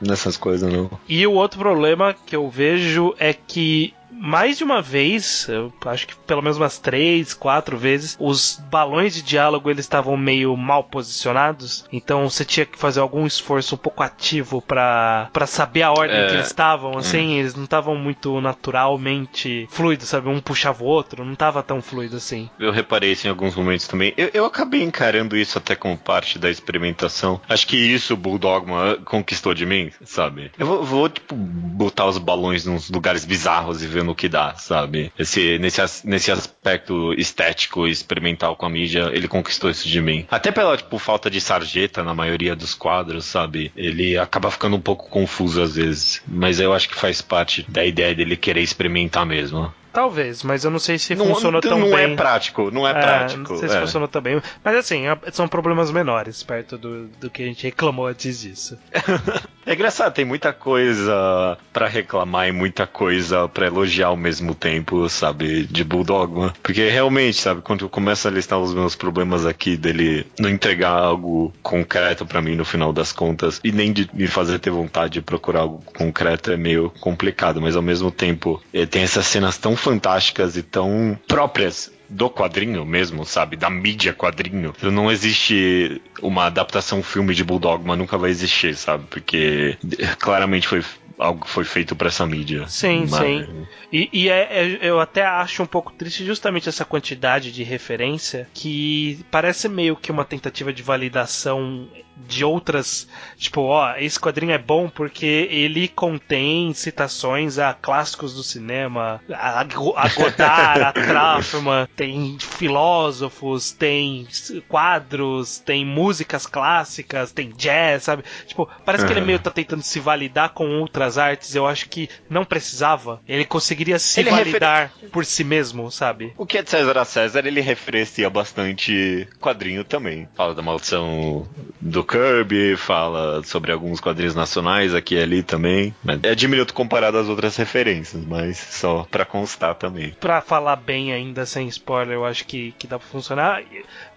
[0.00, 0.88] nessas coisas, não.
[1.08, 6.06] E o outro problema que eu vejo é que mais de uma vez, eu acho
[6.06, 10.84] que pelo menos umas três, quatro vezes, os balões de diálogo eles estavam meio mal
[10.84, 16.16] posicionados, então você tinha que fazer algum esforço um pouco ativo pra saber a ordem
[16.16, 16.26] É.
[16.26, 20.28] que eles estavam, assim, eles não estavam muito naturalmente fluidos, sabe?
[20.28, 22.48] Um puxava o outro, não tava tão fluido assim.
[22.58, 24.12] Eu reparei isso em alguns momentos também.
[24.16, 27.40] Eu, eu acabei encarando isso até como parte da experimentação.
[27.48, 30.50] Acho que isso o Bulldogma conquistou de mim, sabe?
[30.58, 34.54] Eu vou, vou, tipo, botar os balões nos lugares bizarros e ver no que dá,
[34.54, 35.12] sabe?
[35.18, 40.26] Esse, nesse, nesse aspecto estético e experimental com a mídia, ele conquistou isso de mim.
[40.30, 43.70] Até pela, tipo, falta de sarjeta na maioria dos quadros, sabe?
[43.76, 46.22] Ele acaba ficando um pouco confuso às vezes.
[46.26, 49.72] Mas eu acho que faz parte da ideia dele querer experimentar mesmo.
[49.92, 52.12] Talvez, mas eu não sei se não funcionou tão não bem.
[52.12, 53.52] é prático, não é, prático.
[53.52, 53.80] Não sei se é.
[53.80, 54.40] funcionou tão bem.
[54.62, 58.78] Mas assim, é- são problemas menores perto do, do que a gente reclamou antes disso.
[59.68, 65.06] É engraçado, tem muita coisa pra reclamar e muita coisa pra elogiar ao mesmo tempo,
[65.10, 66.54] sabe, de Bulldogma.
[66.62, 70.92] Porque realmente, sabe, quando eu começo a listar os meus problemas aqui dele não entregar
[70.92, 75.12] algo concreto pra mim no final das contas e nem de me fazer ter vontade
[75.12, 79.58] de procurar algo concreto é meio complicado, mas ao mesmo tempo eh, tem essas cenas
[79.58, 83.56] tão fantásticas e tão próprias do quadrinho mesmo, sabe?
[83.56, 84.72] Da mídia quadrinho.
[84.82, 89.04] Não existe uma adaptação filme de Bulldogma, nunca vai existir, sabe?
[89.10, 89.76] Porque
[90.18, 90.82] claramente foi
[91.18, 92.66] algo que foi feito pra essa mídia.
[92.68, 93.66] Sim, Mas- sim.
[93.92, 98.48] E, e é- é- eu até acho um pouco triste justamente essa quantidade de referência
[98.54, 101.88] que parece meio que uma tentativa de validação
[102.26, 103.08] de outras.
[103.36, 109.60] Tipo, ó, esse quadrinho é bom porque ele contém citações a clássicos do cinema, a,
[109.60, 114.26] a Godard, a Trafman, tem filósofos, tem
[114.68, 118.24] quadros, tem músicas clássicas, tem jazz, sabe?
[118.46, 121.54] Tipo, parece que ele meio tá tentando se validar com outras artes.
[121.54, 123.20] Eu acho que não precisava.
[123.26, 126.32] Ele conseguiria se Ele validar por si mesmo, sabe?
[126.36, 130.28] O que é de César a César, ele referencia bastante quadrinho também.
[130.34, 131.46] Fala da maldição
[131.80, 135.94] do Kirby, fala sobre alguns quadrinhos nacionais aqui e ali também.
[136.02, 140.10] Mas É diminuto comparado às outras referências, mas só pra constar também.
[140.20, 143.62] Pra falar bem ainda sem spoiler, eu acho que, que dá pra funcionar.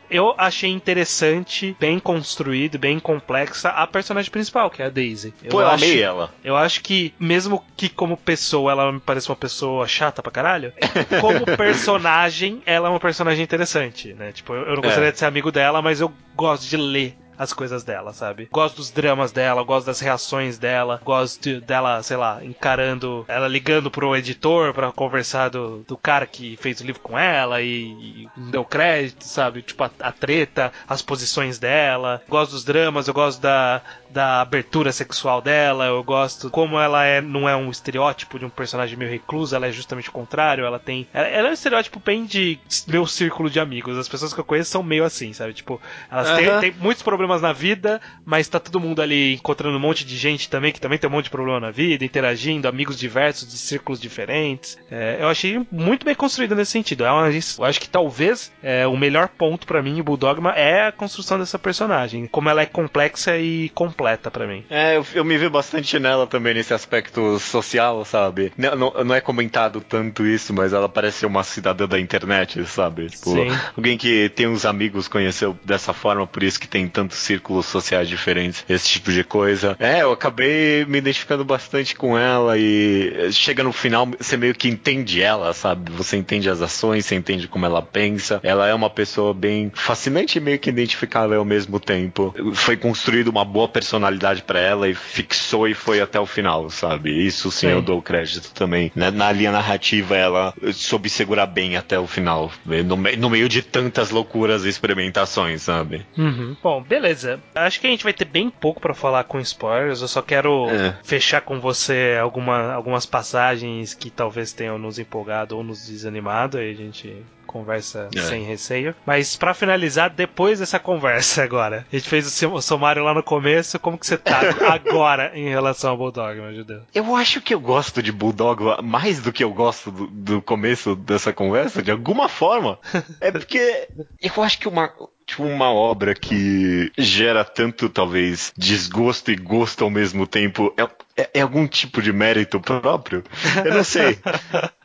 [0.10, 5.34] Eu achei interessante, bem construído, bem complexa a personagem principal, que é a Daisy.
[5.42, 6.30] Eu Pô, eu acho, amei ela.
[6.44, 10.74] Eu acho que, mesmo que como pessoa ela me pareça uma pessoa chata pra caralho,
[11.22, 14.34] como personagem, ela é uma personagem interessante, né?
[14.34, 15.12] Tipo, eu eu não gostaria É.
[15.14, 18.48] de ser amigo dela, mas eu gosto de ler as coisas dela, sabe?
[18.52, 23.48] Gosto dos dramas dela, gosto das reações dela, gosto de- dela, sei lá, encarando, ela
[23.48, 27.66] ligando pro editor pra conversar do, do cara que fez o livro com ela e,
[27.66, 29.64] e deu crédito, sabe?
[29.64, 32.22] Tipo, a, a treta, as posições dela.
[32.30, 37.22] Gosto dos dramas, eu gosto da, da abertura sexual dela, eu gosto como ela é,
[37.22, 40.78] não é um estereótipo de um personagem meio recluso, ela é justamente o contrário, ela
[40.78, 41.08] tem.
[41.12, 43.98] Ela, ela é um estereótipo bem de meu círculo de amigos.
[43.98, 45.54] As pessoas que eu conheço são meio assim, sabe?
[45.54, 49.80] Tipo, elas têm, têm muitos problemas na vida, mas tá todo mundo ali encontrando um
[49.80, 52.98] monte de gente também que também tem um monte de problema na vida, interagindo, amigos
[52.98, 54.78] diversos de círculos diferentes.
[54.90, 57.06] É, eu achei muito bem construído nesse sentido.
[57.06, 60.88] É uma, eu acho que talvez é, o melhor ponto pra mim, o Bulldogma, é
[60.88, 62.28] a construção dessa personagem.
[62.28, 64.64] Como ela é complexa e completa pra mim.
[64.70, 68.52] É, eu, eu me vi bastante nela também nesse aspecto social, sabe?
[68.58, 72.66] Não, não, não é comentado tanto isso, mas ela parece ser uma cidadã da internet,
[72.66, 73.08] sabe?
[73.08, 73.48] Tipo, Sim.
[73.76, 78.08] alguém que tem uns amigos, conheceu dessa forma, por isso que tem tantos círculos sociais
[78.08, 79.76] diferentes, esse tipo de coisa.
[79.80, 84.70] É, eu acabei me identificando bastante com ela e chega no final, você meio que
[84.70, 85.92] entende ela, sabe?
[85.92, 88.40] Você entende as ações, você entende como ela pensa.
[88.44, 92.34] Ela é uma pessoa bem fascinante e meio que identificável ao mesmo tempo.
[92.54, 97.26] Foi construída uma boa personalidade pra ela e fixou e foi até o final, sabe?
[97.26, 97.74] Isso sim, Sim.
[97.74, 98.92] eu dou crédito também.
[98.96, 102.52] Na, na linha narrativa, ela soube segurar bem até o final.
[102.66, 106.06] No, no meio de tantas loucuras e experimentações, sabe?
[106.18, 106.56] Uhum.
[106.62, 107.01] Bom, beleza.
[107.02, 107.42] Beleza.
[107.56, 110.02] Acho que a gente vai ter bem pouco para falar com spoilers.
[110.02, 110.96] Eu só quero é.
[111.04, 116.60] fechar com você alguma, algumas passagens que talvez tenham nos empolgado ou nos desanimado.
[116.60, 118.22] Aí a gente conversa é.
[118.22, 118.96] sem receio.
[119.06, 123.80] Mas para finalizar, depois dessa conversa agora, a gente fez o somário lá no começo,
[123.80, 124.40] como que você tá
[124.72, 126.82] agora em relação ao Bulldog, meu judeu?
[126.94, 130.96] Eu acho que eu gosto de Bulldog mais do que eu gosto do, do começo
[130.96, 132.80] dessa conversa, de alguma forma.
[133.20, 133.88] É porque
[134.22, 134.92] eu acho que uma,
[135.40, 141.42] uma obra que gera tanto, talvez, desgosto e gosto ao mesmo tempo, é, é, é
[141.42, 143.24] algum tipo de mérito próprio?
[143.64, 144.18] Eu não sei.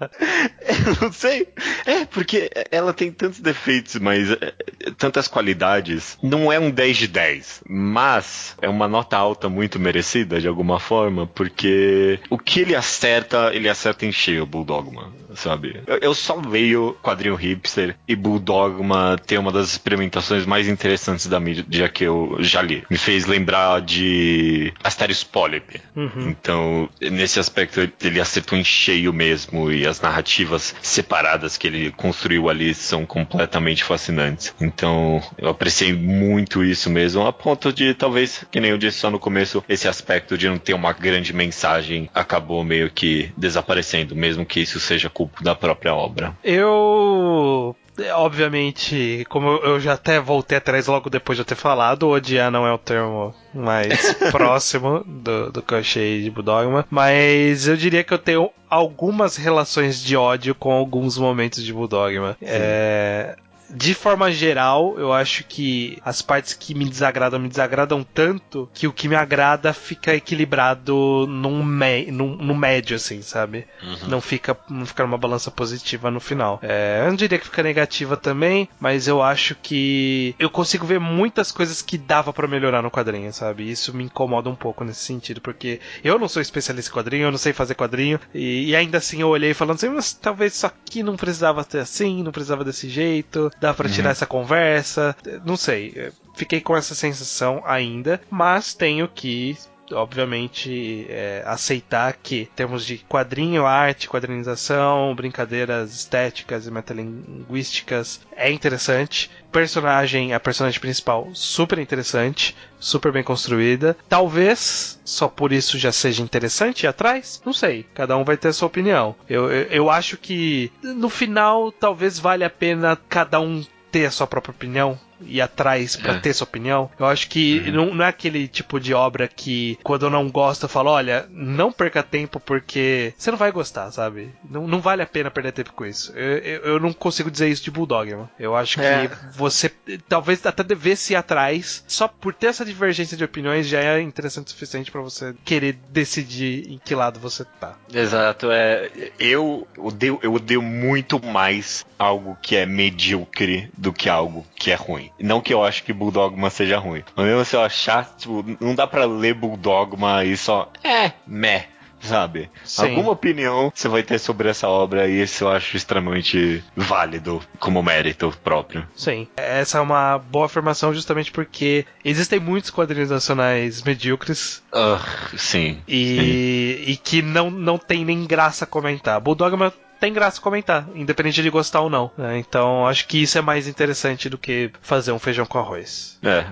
[0.01, 1.49] eu não sei.
[1.85, 4.55] É, porque ela tem tantos defeitos, mas é,
[4.97, 6.19] tantas qualidades.
[6.23, 10.79] Não é um 10 de 10, mas é uma nota alta muito merecida, de alguma
[10.81, 15.81] forma, porque o que ele acerta, ele acerta em cheio, Bulldogma, sabe?
[15.87, 21.39] Eu, eu só leio quadrinho hipster e Bulldogma tem uma das experimentações mais interessantes da
[21.39, 22.85] mídia que eu já li.
[22.91, 25.81] Me fez lembrar de Asterios Polyp.
[25.95, 26.16] Uhum.
[26.23, 32.49] Então, nesse aspecto, ele acertou em cheio mesmo e as narrativas separadas que ele construiu
[32.49, 34.55] ali são completamente fascinantes.
[34.61, 39.11] Então, eu apreciei muito isso mesmo, a ponto de talvez, que nem eu disse só
[39.11, 44.45] no começo, esse aspecto de não ter uma grande mensagem acabou meio que desaparecendo, mesmo
[44.45, 46.37] que isso seja culpa da própria obra.
[46.43, 47.77] Eu
[48.15, 52.67] obviamente, como eu já até voltei atrás logo depois de eu ter falado, odiar não
[52.67, 58.05] é o termo mais próximo do, do que eu achei de Budogma, mas eu diria
[58.05, 62.37] que eu tenho algumas relações de ódio com alguns momentos de Budogma.
[62.43, 63.37] É,
[63.69, 68.87] de forma geral, eu acho que as partes que me desagradam me desagradam tanto que
[68.87, 73.67] o que me agrada fica equilibrado num, me, num, num médio, assim, sabe?
[73.83, 74.09] Uhum.
[74.09, 76.59] Não fica não fica numa balança positiva no final.
[76.63, 81.01] É, eu não diria que fica negativa também, mas eu acho que eu consigo ver
[81.01, 83.71] muitas coisas que dava para melhorar no quadrinho, sabe?
[83.71, 87.31] Isso me incomoda um pouco nesse sentido, porque eu não sou especialista em quadrinho, eu
[87.31, 90.67] não sei fazer quadrinho, e, e ainda assim eu olhei falando assim, mas talvez isso
[90.67, 94.13] aqui não precisava ter assim, não precisava desse jeito dá para tirar uhum.
[94.13, 95.17] essa conversa.
[95.45, 99.57] Não sei, fiquei com essa sensação ainda, mas tenho que
[99.93, 108.51] obviamente é, aceitar que em termos de quadrinho, arte, quadrinização, brincadeiras estéticas e metalinguísticas é
[108.51, 109.31] interessante.
[109.51, 113.97] Personagem, a personagem principal, super interessante, super bem construída.
[114.09, 117.41] Talvez só por isso já seja interessante ir atrás?
[117.45, 117.87] Não sei.
[117.95, 119.15] Cada um vai ter a sua opinião.
[119.29, 124.11] Eu, eu, eu acho que no final talvez valha a pena cada um ter a
[124.11, 126.19] sua própria opinião ir atrás para é.
[126.21, 126.91] ter sua opinião.
[126.99, 127.73] Eu acho que uhum.
[127.73, 131.27] não, não, é aquele tipo de obra que, quando eu não gosto, eu falo: olha,
[131.31, 134.31] não perca tempo porque você não vai gostar, sabe?
[134.49, 136.13] Não, não vale a pena perder tempo com isso.
[136.15, 138.31] Eu, eu, eu não consigo dizer isso de Bulldog, mano.
[138.39, 139.09] Eu acho é.
[139.09, 139.71] que você
[140.09, 144.49] talvez até devesse ir atrás, só por ter essa divergência de opiniões já é interessante
[144.49, 147.77] o suficiente para você querer decidir em que lado você tá.
[147.93, 148.91] Exato, é.
[149.19, 154.75] Eu odeio, eu odeio muito mais algo que é medíocre do que algo que é
[154.75, 155.06] ruim.
[155.19, 157.03] Não que eu acho que Bulldogma seja ruim.
[157.15, 160.71] Mas mesmo se eu achar, tipo, não dá pra ler Bulldogma e só.
[160.83, 161.69] É, meh
[162.01, 162.51] sabe?
[162.65, 162.91] Sim.
[162.91, 167.83] Alguma opinião você vai ter sobre essa obra e isso eu acho extremamente válido como
[167.83, 168.87] mérito próprio.
[168.95, 174.63] Sim, essa é uma boa afirmação justamente porque existem muitos quadrinhos nacionais medíocres.
[174.73, 175.83] Uh, sim.
[175.89, 176.93] E, sim.
[176.93, 179.21] e que não, não tem nem graça comentar.
[179.21, 182.11] Bulldogma tem graça comentar, independente de gostar ou não.
[182.17, 182.39] Né?
[182.39, 186.19] Então acho que isso é mais interessante do que fazer um feijão com arroz.
[186.23, 186.47] É,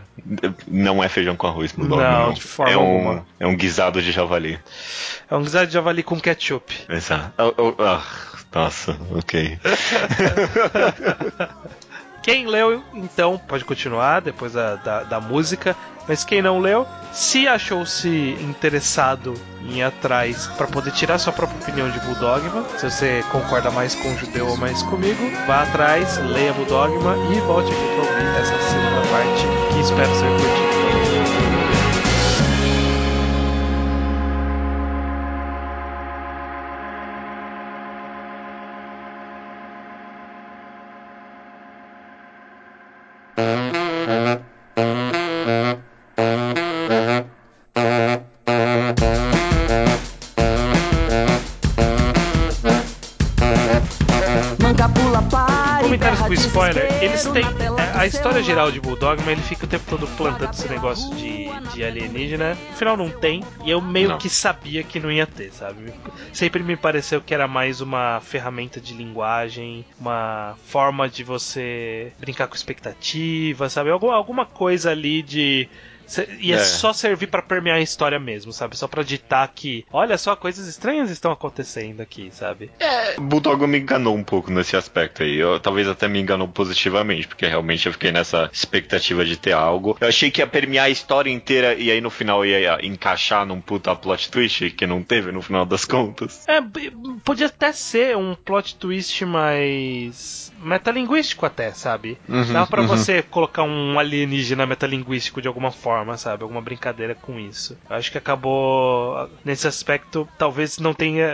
[0.67, 3.27] não é feijão com arroz, não, não, de forma é um, alguma.
[3.41, 4.59] É um guisado de javali.
[5.31, 6.75] É um guisado de javali com ketchup.
[6.89, 7.33] Exato.
[7.39, 8.35] Oh, oh, oh.
[8.55, 9.59] Nossa, ok.
[12.25, 15.77] Quem leu, então, pode continuar depois da, da, da música.
[16.09, 18.09] Mas quem não leu, se achou-se
[18.41, 23.71] interessado em ir atrás para poder tirar sua própria opinião de Bulldogma, se você concorda
[23.71, 28.11] mais com o judeu ou mais comigo, vá atrás, leia Bulldogma e volte aqui para
[28.11, 30.74] ouvir essa segunda parte que espero ser curtida.
[57.05, 57.45] Eles têm.
[57.45, 61.49] É, a história geral de Bulldogma, ele fica o tempo todo plantando esse negócio de,
[61.73, 62.57] de alienígena.
[62.71, 64.19] No final não tem, e eu meio não.
[64.19, 65.93] que sabia que não ia ter, sabe?
[66.33, 72.47] Sempre me pareceu que era mais uma ferramenta de linguagem, uma forma de você brincar
[72.49, 73.91] com expectativa, sabe?
[73.91, 75.69] Alguma, alguma coisa ali de
[76.41, 76.59] Ia é.
[76.59, 78.77] só servir para permear a história mesmo, sabe?
[78.77, 82.71] Só pra ditar que, olha só, coisas estranhas estão acontecendo aqui, sabe?
[82.79, 85.37] É, Bulldog me enganou um pouco nesse aspecto aí.
[85.37, 89.97] Eu, talvez até me enganou positivamente, porque realmente eu fiquei nessa expectativa de ter algo.
[90.01, 93.61] Eu achei que ia permear a história inteira e aí no final ia encaixar num
[93.61, 96.47] puta plot twist que não teve no final das contas.
[96.49, 96.61] É,
[97.25, 102.19] podia até ser um plot twist mais metalinguístico até, sabe?
[102.29, 102.87] Uhum, Dá para uhum.
[102.87, 106.43] você colocar um alienígena metalinguístico de alguma forma forma, sabe?
[106.43, 107.79] Alguma brincadeira com isso.
[107.89, 111.27] Eu acho que acabou nesse aspecto, talvez não tenha.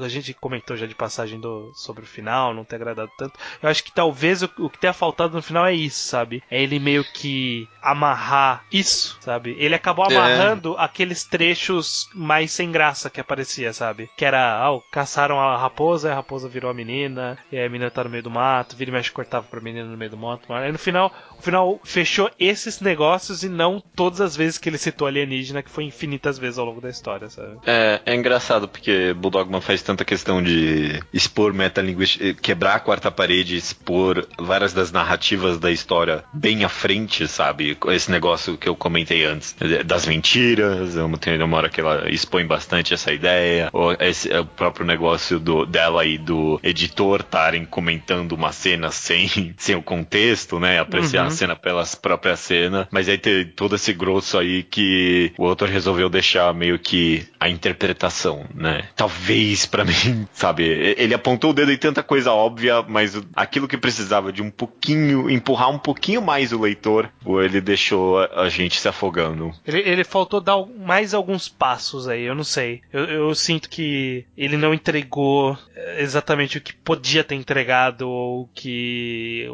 [0.00, 3.38] A gente comentou já de passagem do, sobre o final, não ter agradado tanto.
[3.62, 6.42] Eu acho que talvez o, o que tenha faltado no final é isso, sabe?
[6.50, 9.54] É ele meio que amarrar isso, sabe?
[9.58, 10.16] Ele acabou é.
[10.16, 10.82] amarrando é.
[10.82, 14.10] aqueles trechos mais sem graça que aparecia, sabe?
[14.16, 18.02] Que era, ah, caçaram a raposa, a raposa virou a menina, e a menina tá
[18.02, 20.52] no meio do mato, vira e mexe cortava pra menina no meio do mato.
[20.52, 24.78] Aí no final, o final fechou esses negócios e não todas as vezes que ele
[24.78, 27.58] citou alienígena, que foi infinitas vezes ao longo da história, sabe?
[27.66, 33.54] É, é engraçado porque Bulldogman faz tanta questão de expor metalinguística, quebrar a quarta parede,
[33.54, 37.76] expor várias das narrativas da história bem à frente, sabe?
[37.88, 39.54] Esse negócio que eu comentei antes,
[39.84, 44.46] das mentiras, tem uma hora que ela expõe bastante essa ideia, ou esse, é o
[44.46, 50.58] próprio negócio do, dela e do editor estarem comentando uma cena sem, sem o contexto,
[50.58, 50.78] né?
[50.78, 51.28] Apreciar uhum.
[51.28, 55.68] a cena pelas próprias cenas, mas aí tem todo esse grosso aí que o autor
[55.68, 58.88] resolveu deixar meio que a interpretação, né?
[58.96, 60.64] Talvez para mim, sabe?
[60.96, 65.28] Ele apontou o dedo em tanta coisa óbvia, mas aquilo que precisava de um pouquinho,
[65.28, 67.10] empurrar um pouquinho mais o leitor,
[67.44, 69.52] ele deixou a gente se afogando.
[69.66, 72.80] Ele, ele faltou dar mais alguns passos aí, eu não sei.
[72.92, 75.58] Eu, eu sinto que ele não entregou
[75.98, 79.46] exatamente o que podia ter entregado ou que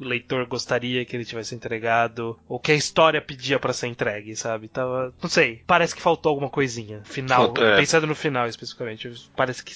[0.00, 4.68] leitor gostaria que ele tivesse entregado, ou que a história pedia para ser entregue, sabe?
[4.68, 7.02] Tava, não sei, parece que faltou alguma coisinha.
[7.04, 7.76] Final, é.
[7.76, 9.72] pensando no final especificamente, parece que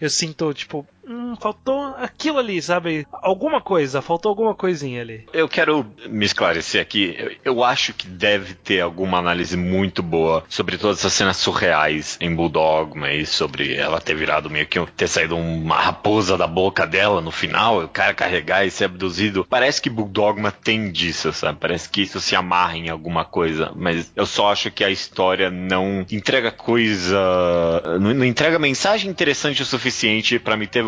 [0.00, 3.06] eu sinto tipo, hum, faltou aquilo ali, sabe?
[3.12, 5.26] Alguma coisa, faltou alguma coisinha ali.
[5.32, 7.14] Eu quero me esclarecer aqui.
[7.18, 12.16] Eu, eu acho que deve ter alguma análise muito boa sobre todas essas cenas surreais
[12.20, 16.86] em Bulldog, mas sobre ela ter virado meio que ter saído uma raposa da boca
[16.86, 19.46] dela no final, o cara carregar e ser abduzido.
[19.48, 21.58] Parece que Bulldogma tem disso, sabe?
[21.60, 23.72] Parece que isso se amarra em alguma coisa.
[23.74, 27.18] Mas eu só acho que a história não entrega coisa.
[28.00, 30.82] Não, não entrega mensagem interessante o suficiente para me ter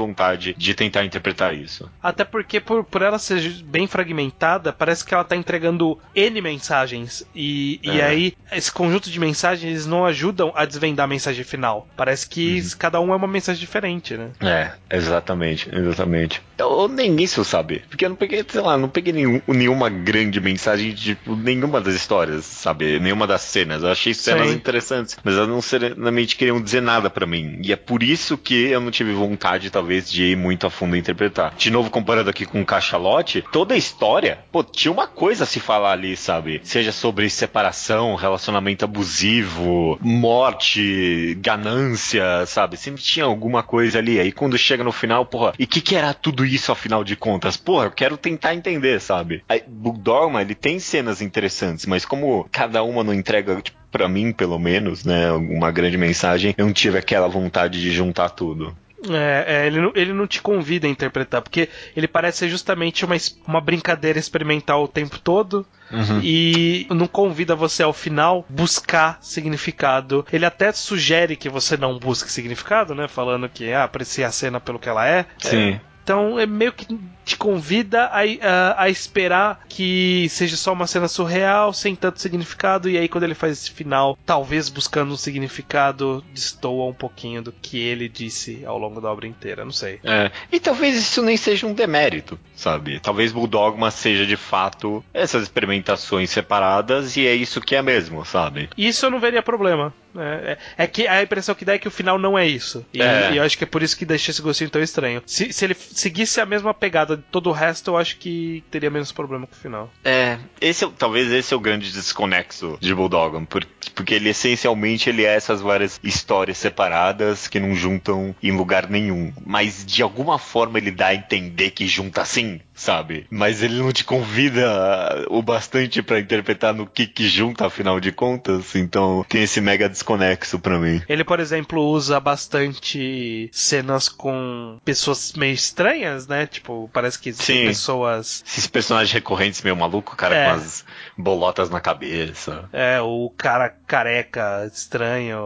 [0.56, 1.90] de tentar interpretar isso.
[2.02, 7.26] Até porque, por, por ela ser bem fragmentada, parece que ela tá entregando N mensagens.
[7.34, 7.88] E, é.
[7.88, 11.88] e aí, esse conjunto de mensagens não ajudam a desvendar a mensagem final.
[11.96, 12.68] Parece que uhum.
[12.78, 14.30] cada um é uma mensagem diferente, né?
[14.40, 16.42] É, exatamente, exatamente.
[16.58, 17.82] Eu nem isso sabe.
[17.88, 21.80] Porque eu não peguei, sei lá, não peguei nenhum, nenhuma grande mensagem de tipo, nenhuma
[21.80, 22.98] das histórias, sabe?
[23.00, 23.82] Nenhuma das cenas.
[23.82, 24.54] Eu achei cenas Sim.
[24.54, 27.60] interessantes, mas elas não seriamente queriam dizer nada para mim.
[27.62, 30.96] E é por isso que eu não tive vontade, talvez, de ir muito a fundo
[30.96, 31.54] interpretar.
[31.56, 35.46] De novo, comparando aqui com o Cachalote, toda a história, pô, tinha uma coisa a
[35.46, 36.60] se falar ali, sabe?
[36.64, 42.76] Seja sobre separação, relacionamento abusivo, morte, ganância, sabe?
[42.76, 44.18] Sempre tinha alguma coisa ali.
[44.20, 47.16] Aí quando chega no final, porra, e o que, que era tudo isso afinal de
[47.16, 47.56] contas?
[47.56, 49.42] Porra, eu quero tentar entender, sabe?
[49.48, 54.32] Aí, Bulldogma, ele tem cenas interessantes, mas como cada uma não entrega, tipo, pra mim,
[54.32, 58.76] pelo menos, né, uma grande mensagem, eu não tive aquela vontade de juntar tudo.
[59.10, 63.04] É, é, ele, não, ele não te convida a interpretar, porque ele parece ser justamente
[63.04, 63.16] uma,
[63.46, 65.66] uma brincadeira experimental o tempo todo.
[65.90, 66.20] Uhum.
[66.22, 70.26] E não convida você ao final buscar significado.
[70.32, 73.06] Ele até sugere que você não busque significado, né?
[73.06, 75.26] Falando que ah, aprecia a cena pelo que ela é.
[75.38, 75.74] Sim.
[75.74, 76.86] É, então é meio que
[77.24, 82.88] te convida a, a, a, esperar que seja só uma cena surreal, sem tanto significado,
[82.88, 87.50] e aí quando ele faz esse final, talvez buscando um significado, destoa um pouquinho do
[87.50, 89.98] que ele disse ao longo da obra inteira, não sei.
[90.04, 92.98] É, e talvez isso nem seja um demérito, sabe?
[93.00, 98.68] Talvez Bulldogma seja de fato essas experimentações separadas, e é isso que é mesmo, sabe?
[98.76, 99.92] Isso eu não veria problema.
[100.18, 102.84] É, é, é, que a impressão que dá é que o final não é isso.
[102.92, 103.32] E, é.
[103.32, 105.22] e eu acho que é por isso que deixa esse gostinho tão estranho.
[105.26, 108.90] Se, se ele seguisse a mesma pegada de todo o resto, eu acho que teria
[108.90, 109.90] menos problema com o final.
[110.04, 115.08] É, esse é, talvez esse é o grande desconexo de Bulldogan, porque, porque ele essencialmente
[115.08, 119.32] ele é essas várias histórias separadas que não juntam em lugar nenhum.
[119.44, 123.26] Mas de alguma forma ele dá a entender que junta sim, sabe?
[123.30, 128.12] Mas ele não te convida o bastante para interpretar no que que junta, afinal de
[128.12, 128.74] contas.
[128.74, 131.02] Então tem esse mega desconexo para mim.
[131.08, 136.46] Ele, por exemplo, usa bastante cenas com pessoas meio estranhas, né?
[136.46, 137.66] Tipo, parece que Sim.
[137.66, 138.44] pessoas.
[138.46, 140.44] Esses personagens recorrentes meio maluco, o cara é.
[140.44, 140.84] com as
[141.16, 142.68] bolotas na cabeça.
[142.72, 145.38] É, o cara careca estranho.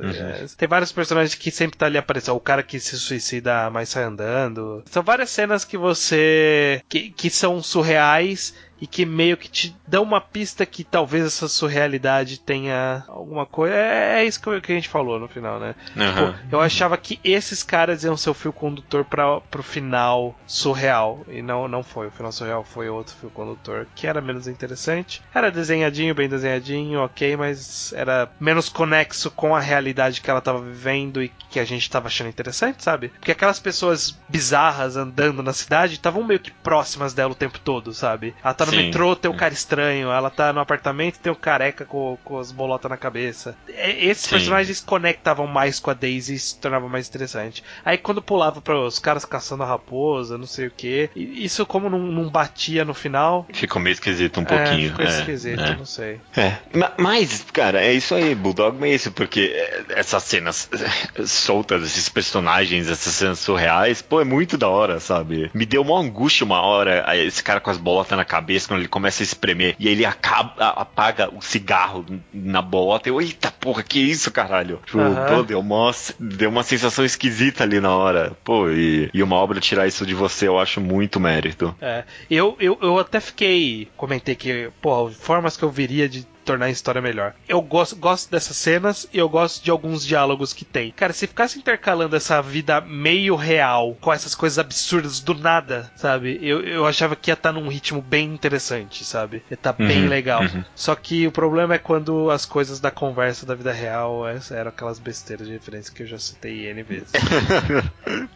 [0.00, 0.10] Uhum.
[0.10, 0.46] É.
[0.56, 2.36] Tem vários personagens que sempre tá ali aparecendo.
[2.36, 4.82] O cara que se suicida, mas sai andando.
[4.90, 6.41] São várias cenas que você.
[6.88, 11.46] Que, que são surreais e que meio que te dão uma pista que talvez essa
[11.46, 13.76] surrealidade tenha alguma coisa.
[13.76, 15.76] É, é isso que a gente falou no final, né?
[15.94, 16.32] Uhum.
[16.32, 21.24] Tipo, eu achava que esses caras iam ser o fio condutor para pro final surreal.
[21.28, 22.08] E não, não foi.
[22.08, 25.22] O final surreal foi outro fio condutor que era menos interessante.
[25.32, 30.60] Era desenhadinho, bem desenhadinho, ok, mas era menos conexo com a realidade que ela tava
[30.60, 33.10] vivendo e que a gente tava achando interessante, sabe?
[33.10, 37.94] Porque aquelas pessoas bizarras andando na cidade estavam meio que próximas dela o tempo todo,
[37.94, 38.34] sabe?
[38.42, 40.10] Ela tá no metrô, tem um cara estranho.
[40.10, 43.56] Ela tá no apartamento, tem o um careca com, com as bolotas na cabeça.
[43.68, 44.30] Esses Sim.
[44.30, 47.62] personagens conectavam mais com a Daisy e se tornava mais interessante.
[47.84, 51.88] Aí quando pulava para os caras caçando a raposa, não sei o que, isso como
[51.88, 53.46] não, não, batia no final.
[53.52, 54.86] Ficou meio esquisito um pouquinho.
[54.86, 55.76] É, ficou é, esquisito, é.
[55.76, 56.20] não sei.
[56.36, 56.56] É.
[56.98, 58.34] Mas, cara, é isso aí.
[58.34, 59.52] Bulldog é isso, porque
[59.90, 60.68] essas cenas
[61.26, 65.50] soltas, esses personagens, essas cenas surreais, pô, é muito da hora, sabe?
[65.54, 68.88] Me deu uma angústia uma hora, esse cara com as bolotas na cabeça quando ele
[68.88, 73.08] começa a espremer e ele acaba, apaga o cigarro na bota.
[73.08, 74.80] Eu, eita porra, que isso, caralho?
[74.84, 75.26] Tipo, uhum.
[75.26, 78.36] pô, deu uma, deu uma sensação esquisita ali na hora.
[78.44, 81.74] Pô, e, e uma obra tirar isso de você, eu acho muito mérito.
[81.80, 86.66] É, eu, eu, eu até fiquei, comentei que, pô, formas que eu viria de tornar
[86.66, 87.34] a história melhor.
[87.48, 90.92] Eu gosto, gosto dessas cenas e eu gosto de alguns diálogos que tem.
[90.92, 96.38] Cara, se ficasse intercalando essa vida meio real com essas coisas absurdas do nada, sabe?
[96.42, 99.42] Eu, eu achava que ia estar tá num ritmo bem interessante, sabe?
[99.50, 100.42] Ia estar tá uhum, bem legal.
[100.42, 100.64] Uhum.
[100.74, 104.98] Só que o problema é quando as coisas da conversa da vida real eram aquelas
[104.98, 107.12] besteiras de referência que eu já citei N vezes.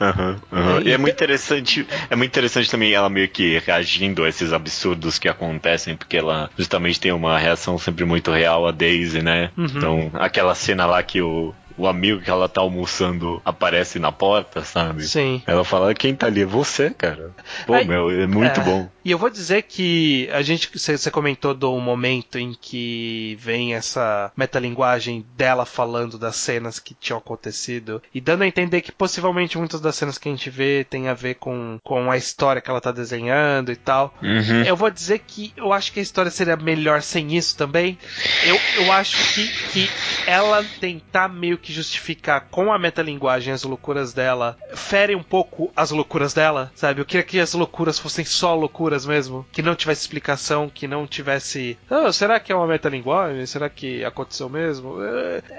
[0.00, 0.80] uhum, uhum.
[0.84, 5.18] E é muito interessante, é muito interessante também ela meio que reagindo a esses absurdos
[5.18, 9.50] que acontecem, porque ela justamente tem uma reação sempre muito real a Daisy, né?
[9.56, 9.64] Uhum.
[9.64, 14.62] Então, aquela cena lá que o, o amigo que ela tá almoçando aparece na porta,
[14.64, 15.06] sabe?
[15.06, 15.40] Sim.
[15.46, 16.42] Ela fala, quem tá ali?
[16.42, 17.30] É você, cara.
[17.66, 18.64] Pô, Aí, meu, é muito é...
[18.64, 18.88] bom.
[19.08, 24.30] E eu vou dizer que a gente, você comentou do momento em que vem essa
[24.36, 29.80] metalinguagem dela falando das cenas que tinham acontecido e dando a entender que possivelmente muitas
[29.80, 32.82] das cenas que a gente vê tem a ver com, com a história que ela
[32.82, 34.14] tá desenhando e tal.
[34.22, 34.62] Uhum.
[34.64, 37.96] Eu vou dizer que eu acho que a história seria melhor sem isso também.
[38.44, 39.90] Eu, eu acho que, que
[40.26, 45.92] ela tentar meio que justificar com a metalinguagem as loucuras dela fere um pouco as
[45.92, 47.00] loucuras dela, sabe?
[47.00, 51.06] Eu queria que as loucuras fossem só loucuras mesmo, que não tivesse explicação, que não
[51.06, 51.78] tivesse.
[51.90, 53.46] Oh, será que é uma metalinguagem?
[53.46, 54.96] Será que aconteceu mesmo?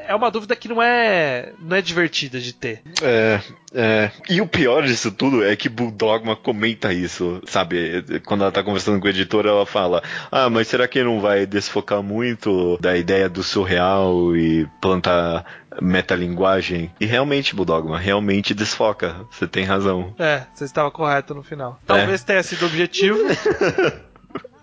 [0.08, 2.82] É uma dúvida que não é, não é divertida de ter.
[3.02, 3.40] É,
[3.74, 4.12] é.
[4.30, 8.04] E o pior disso tudo é que Bulldogma comenta isso, sabe?
[8.26, 11.46] Quando ela tá conversando com o editor, ela fala: Ah, mas será que não vai
[11.46, 15.46] desfocar muito da ideia do surreal e plantar
[15.82, 16.92] metalinguagem.
[17.00, 19.16] E realmente, Bulldogma, realmente desfoca.
[19.32, 20.14] Você tem razão.
[20.18, 21.80] É, você estava correto no final.
[21.86, 22.26] Talvez é.
[22.26, 23.20] tenha sido o objetivo.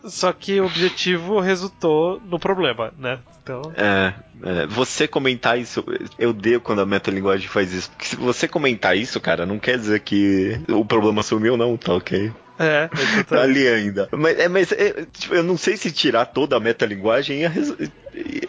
[0.04, 3.18] Só que o objetivo resultou no problema, né?
[3.42, 3.72] Então...
[3.76, 5.84] É, é, você comentar isso,
[6.18, 7.90] eu dei quando a metalinguagem faz isso.
[7.90, 11.94] Porque se você comentar isso, cara, não quer dizer que o problema sumiu, não, tá
[11.94, 12.32] ok?
[12.58, 12.88] É,
[13.28, 14.08] tá ali ainda.
[14.12, 17.52] Mas, é, mas é, tipo, eu não sei se tirar toda a metalinguagem ia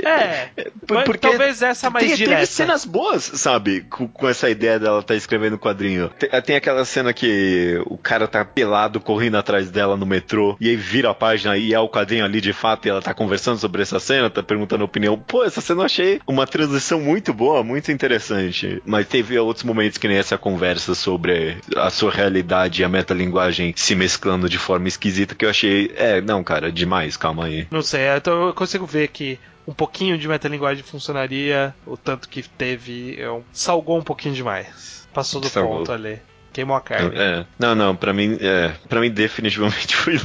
[0.03, 0.49] é,
[0.86, 2.36] porque talvez essa mais tem, direta.
[2.36, 3.82] Teve cenas boas, sabe?
[3.82, 6.09] Com, com essa ideia dela estar tá escrevendo quadrinho.
[6.18, 10.70] Tem, tem, aquela cena que o cara tá pelado correndo atrás dela no metrô e
[10.70, 13.57] aí vira a página e é o quadrinho ali de fato e ela tá conversando
[13.57, 15.18] sobre essa cena, tá perguntando opinião.
[15.18, 18.82] Pô, essa cena eu achei uma transição muito boa, muito interessante.
[18.86, 23.74] Mas teve outros momentos que nem essa conversa sobre a sua realidade e a metalinguagem
[23.76, 27.68] se mesclando de forma esquisita que eu achei, é, não, cara, demais, calma aí.
[27.70, 32.41] Não sei, então eu consigo ver que um pouquinho de metalinguagem funcionaria, o tanto que
[32.41, 35.07] teve, eu, salgou um pouquinho demais.
[35.13, 35.80] Passou do salgou.
[35.80, 36.22] ponto ali.
[36.62, 37.12] A carne.
[37.16, 37.45] É.
[37.60, 40.18] Não, não, pra mim, é, pra mim definitivamente foi,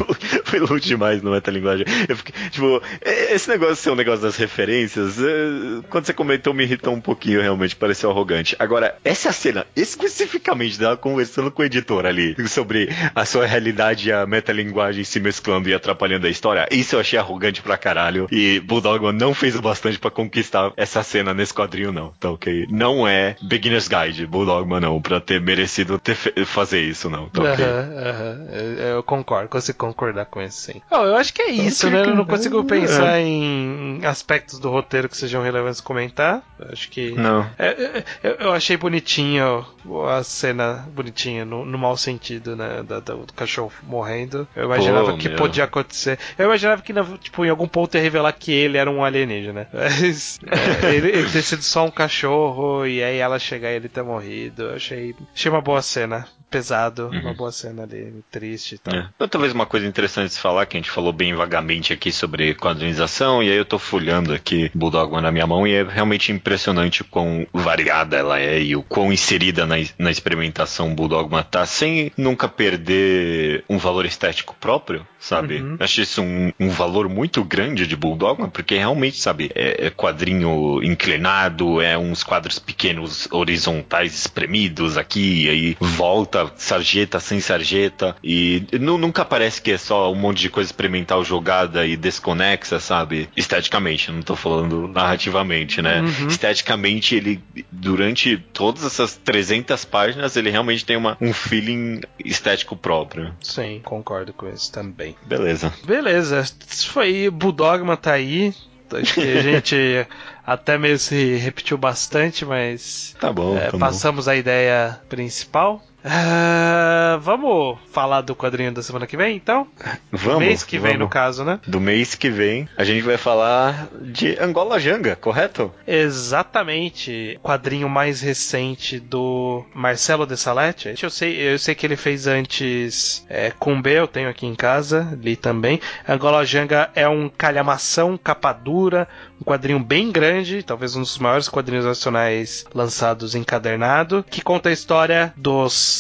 [0.45, 1.87] foi longe demais no metalinguagem.
[2.09, 6.65] Eu fiquei, tipo, esse negócio ser um negócio das referências, é, quando você comentou, me
[6.65, 8.57] irritou um pouquinho, realmente, pareceu arrogante.
[8.59, 14.13] Agora, essa cena, especificamente dela conversando com o editor ali, sobre a sua realidade e
[14.13, 18.27] a metalinguagem se mesclando e atrapalhando a história, isso eu achei arrogante pra caralho.
[18.31, 22.13] E Bulldogman não fez o bastante para conquistar essa cena nesse quadrinho, não.
[22.19, 22.67] Tá ok?
[22.71, 26.15] Não é Beginner's Guide, Bulldogman não, pra ter merecido ter
[26.47, 27.29] fazer isso, não.
[27.29, 27.65] Tá ok?
[27.65, 28.47] Aham, aham.
[28.53, 30.83] Eu- Eu concordo, consigo concordar com isso, sim.
[30.91, 32.03] Oh, eu acho que é isso, né?
[32.03, 36.43] Eu não consigo pensar em aspectos do roteiro que sejam relevantes comentar.
[36.59, 37.13] Eu acho que.
[37.13, 37.47] Não.
[37.59, 39.65] É, é, eu, eu achei bonitinho
[40.09, 42.83] a cena bonitinha, no, no mau sentido, né?
[42.87, 44.47] da- da- do cachorro morrendo.
[44.55, 45.39] Eu imaginava Pô, que meu.
[45.39, 46.19] podia acontecer.
[46.39, 49.69] Eu imaginava que, tipo, em algum ponto ia revelar que ele era um alienígena.
[49.73, 50.39] Mas,
[50.83, 54.03] é, ele, ele ter sido só um cachorro e aí ela chegar e ele ter
[54.03, 54.63] morrido.
[54.65, 56.12] Eu achei, achei uma boa cena.
[56.13, 58.95] ganas Pesado, uma boa cena ali, triste e tal.
[58.95, 59.09] É.
[59.17, 62.13] Então, talvez uma coisa interessante de se falar, que a gente falou bem vagamente aqui
[62.13, 66.31] sobre quadrinização, e aí eu tô folhando aqui Bulldogman na minha mão, e é realmente
[66.31, 71.65] impressionante o quão variada ela é e o quão inserida na, na experimentação Bulldogman tá,
[71.65, 75.63] sem nunca perder um valor estético próprio, sabe?
[75.63, 75.77] Uhum.
[75.81, 80.83] Acho isso um, um valor muito grande de Bulldogman, porque realmente, sabe, é, é quadrinho
[80.83, 88.65] inclinado, é uns quadros pequenos horizontais espremidos aqui, e aí volta sarjeta sem sarjeta, e
[88.81, 93.29] nu- nunca parece que é só um monte de coisa experimental jogada e desconexa, sabe?
[93.37, 96.01] Esteticamente, não tô falando narrativamente, né?
[96.01, 96.29] Uhum.
[96.29, 103.35] Esteticamente, ele, durante todas essas 300 páginas, ele realmente tem uma, um feeling estético próprio.
[103.41, 105.17] Sim, concordo com isso também.
[105.27, 105.73] Beleza.
[105.85, 107.29] Beleza, isso foi.
[107.31, 108.55] Budogma tá aí.
[108.93, 110.07] Acho que a gente
[110.47, 113.79] até mesmo se repetiu bastante, mas Tá bom, é, tá bom.
[113.79, 115.83] passamos a ideia principal.
[116.05, 119.67] Ah, vamos falar do quadrinho da semana que vem, então?
[120.11, 120.99] Vamos, Mês que vem, vamos.
[121.01, 121.61] no caso, né?
[121.67, 125.73] Do mês que vem, a gente vai falar de Angola Janga, correto?
[125.87, 127.39] Exatamente.
[127.43, 130.95] Quadrinho mais recente do Marcelo de Salete.
[131.01, 135.17] Eu sei, eu sei que ele fez antes é, Kumbe, eu tenho aqui em casa,
[135.21, 135.81] li também.
[136.09, 139.07] Angola Janga é um calhamação, capa dura,
[139.41, 144.73] um quadrinho bem grande, talvez um dos maiores quadrinhos nacionais lançados encadernado, que conta a
[144.73, 145.92] história dos.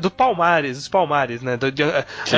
[0.00, 1.56] Do Palmares, dos Palmares, né?
[1.56, 1.82] Do, de.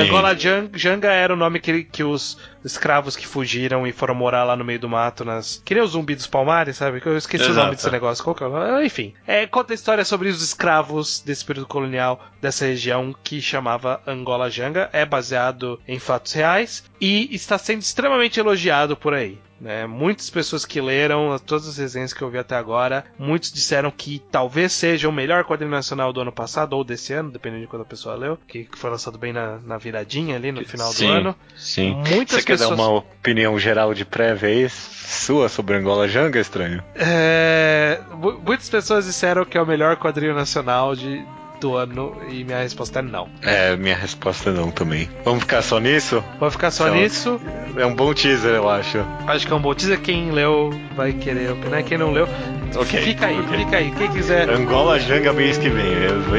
[0.07, 4.43] Angola Jan- Janga era o nome que, que os escravos que fugiram e foram morar
[4.43, 5.61] lá no meio do mato, nas.
[5.63, 7.01] Que nem o zumbi dos Palmares, sabe?
[7.01, 7.65] Que Eu esqueci o Exato.
[7.65, 8.23] nome desse negócio.
[8.23, 8.85] Qual que é o nome?
[8.85, 9.13] Enfim.
[9.25, 14.49] É, conta a história sobre os escravos desse período colonial dessa região que chamava Angola
[14.49, 14.89] Janga.
[14.93, 19.39] É baseado em fatos reais e está sendo extremamente elogiado por aí.
[19.59, 19.87] Né?
[19.87, 24.21] Muitas pessoas que leram todas as resenhas que eu vi até agora, muitos disseram que
[24.31, 27.81] talvez seja o melhor quadrinho nacional do ano passado ou desse ano, dependendo de quando
[27.81, 31.11] a pessoa leu, que foi lançado bem na, na viradinha ali no final sim, do
[31.11, 31.35] ano.
[31.55, 31.95] Sim.
[32.07, 36.83] Muitas quer dar pessoas- uma opinião geral de prévia aí, sua sobre Angola Janga, estranho?
[36.95, 41.23] É, mu- muitas pessoas disseram que é o melhor quadrinho nacional de,
[41.59, 43.27] do ano e minha resposta é não.
[43.41, 45.09] É, minha resposta não também.
[45.25, 46.23] Vamos ficar só nisso?
[46.39, 47.41] Vou ficar só Então, nisso.
[47.75, 48.99] É um bom teaser, eu acho.
[49.27, 49.99] Acho que é um bom teaser.
[50.01, 51.83] Quem leu vai querer opinar.
[51.83, 52.27] Quem não leu,
[52.75, 53.57] Ok, fica aí, ok.
[53.59, 53.91] fica aí.
[53.91, 55.85] Quem quiser, Angola Janga mês que vem.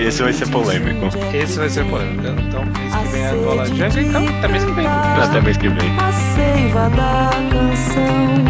[0.06, 1.06] Esse vai ser polêmico.
[1.34, 2.22] esse vai ser polêmico.
[2.48, 4.00] Então, mês que vem é Angola Janga.
[4.00, 4.86] Então, até mês que vem.
[4.86, 5.90] Até mês que vem.
[5.98, 8.47] A seiva da canção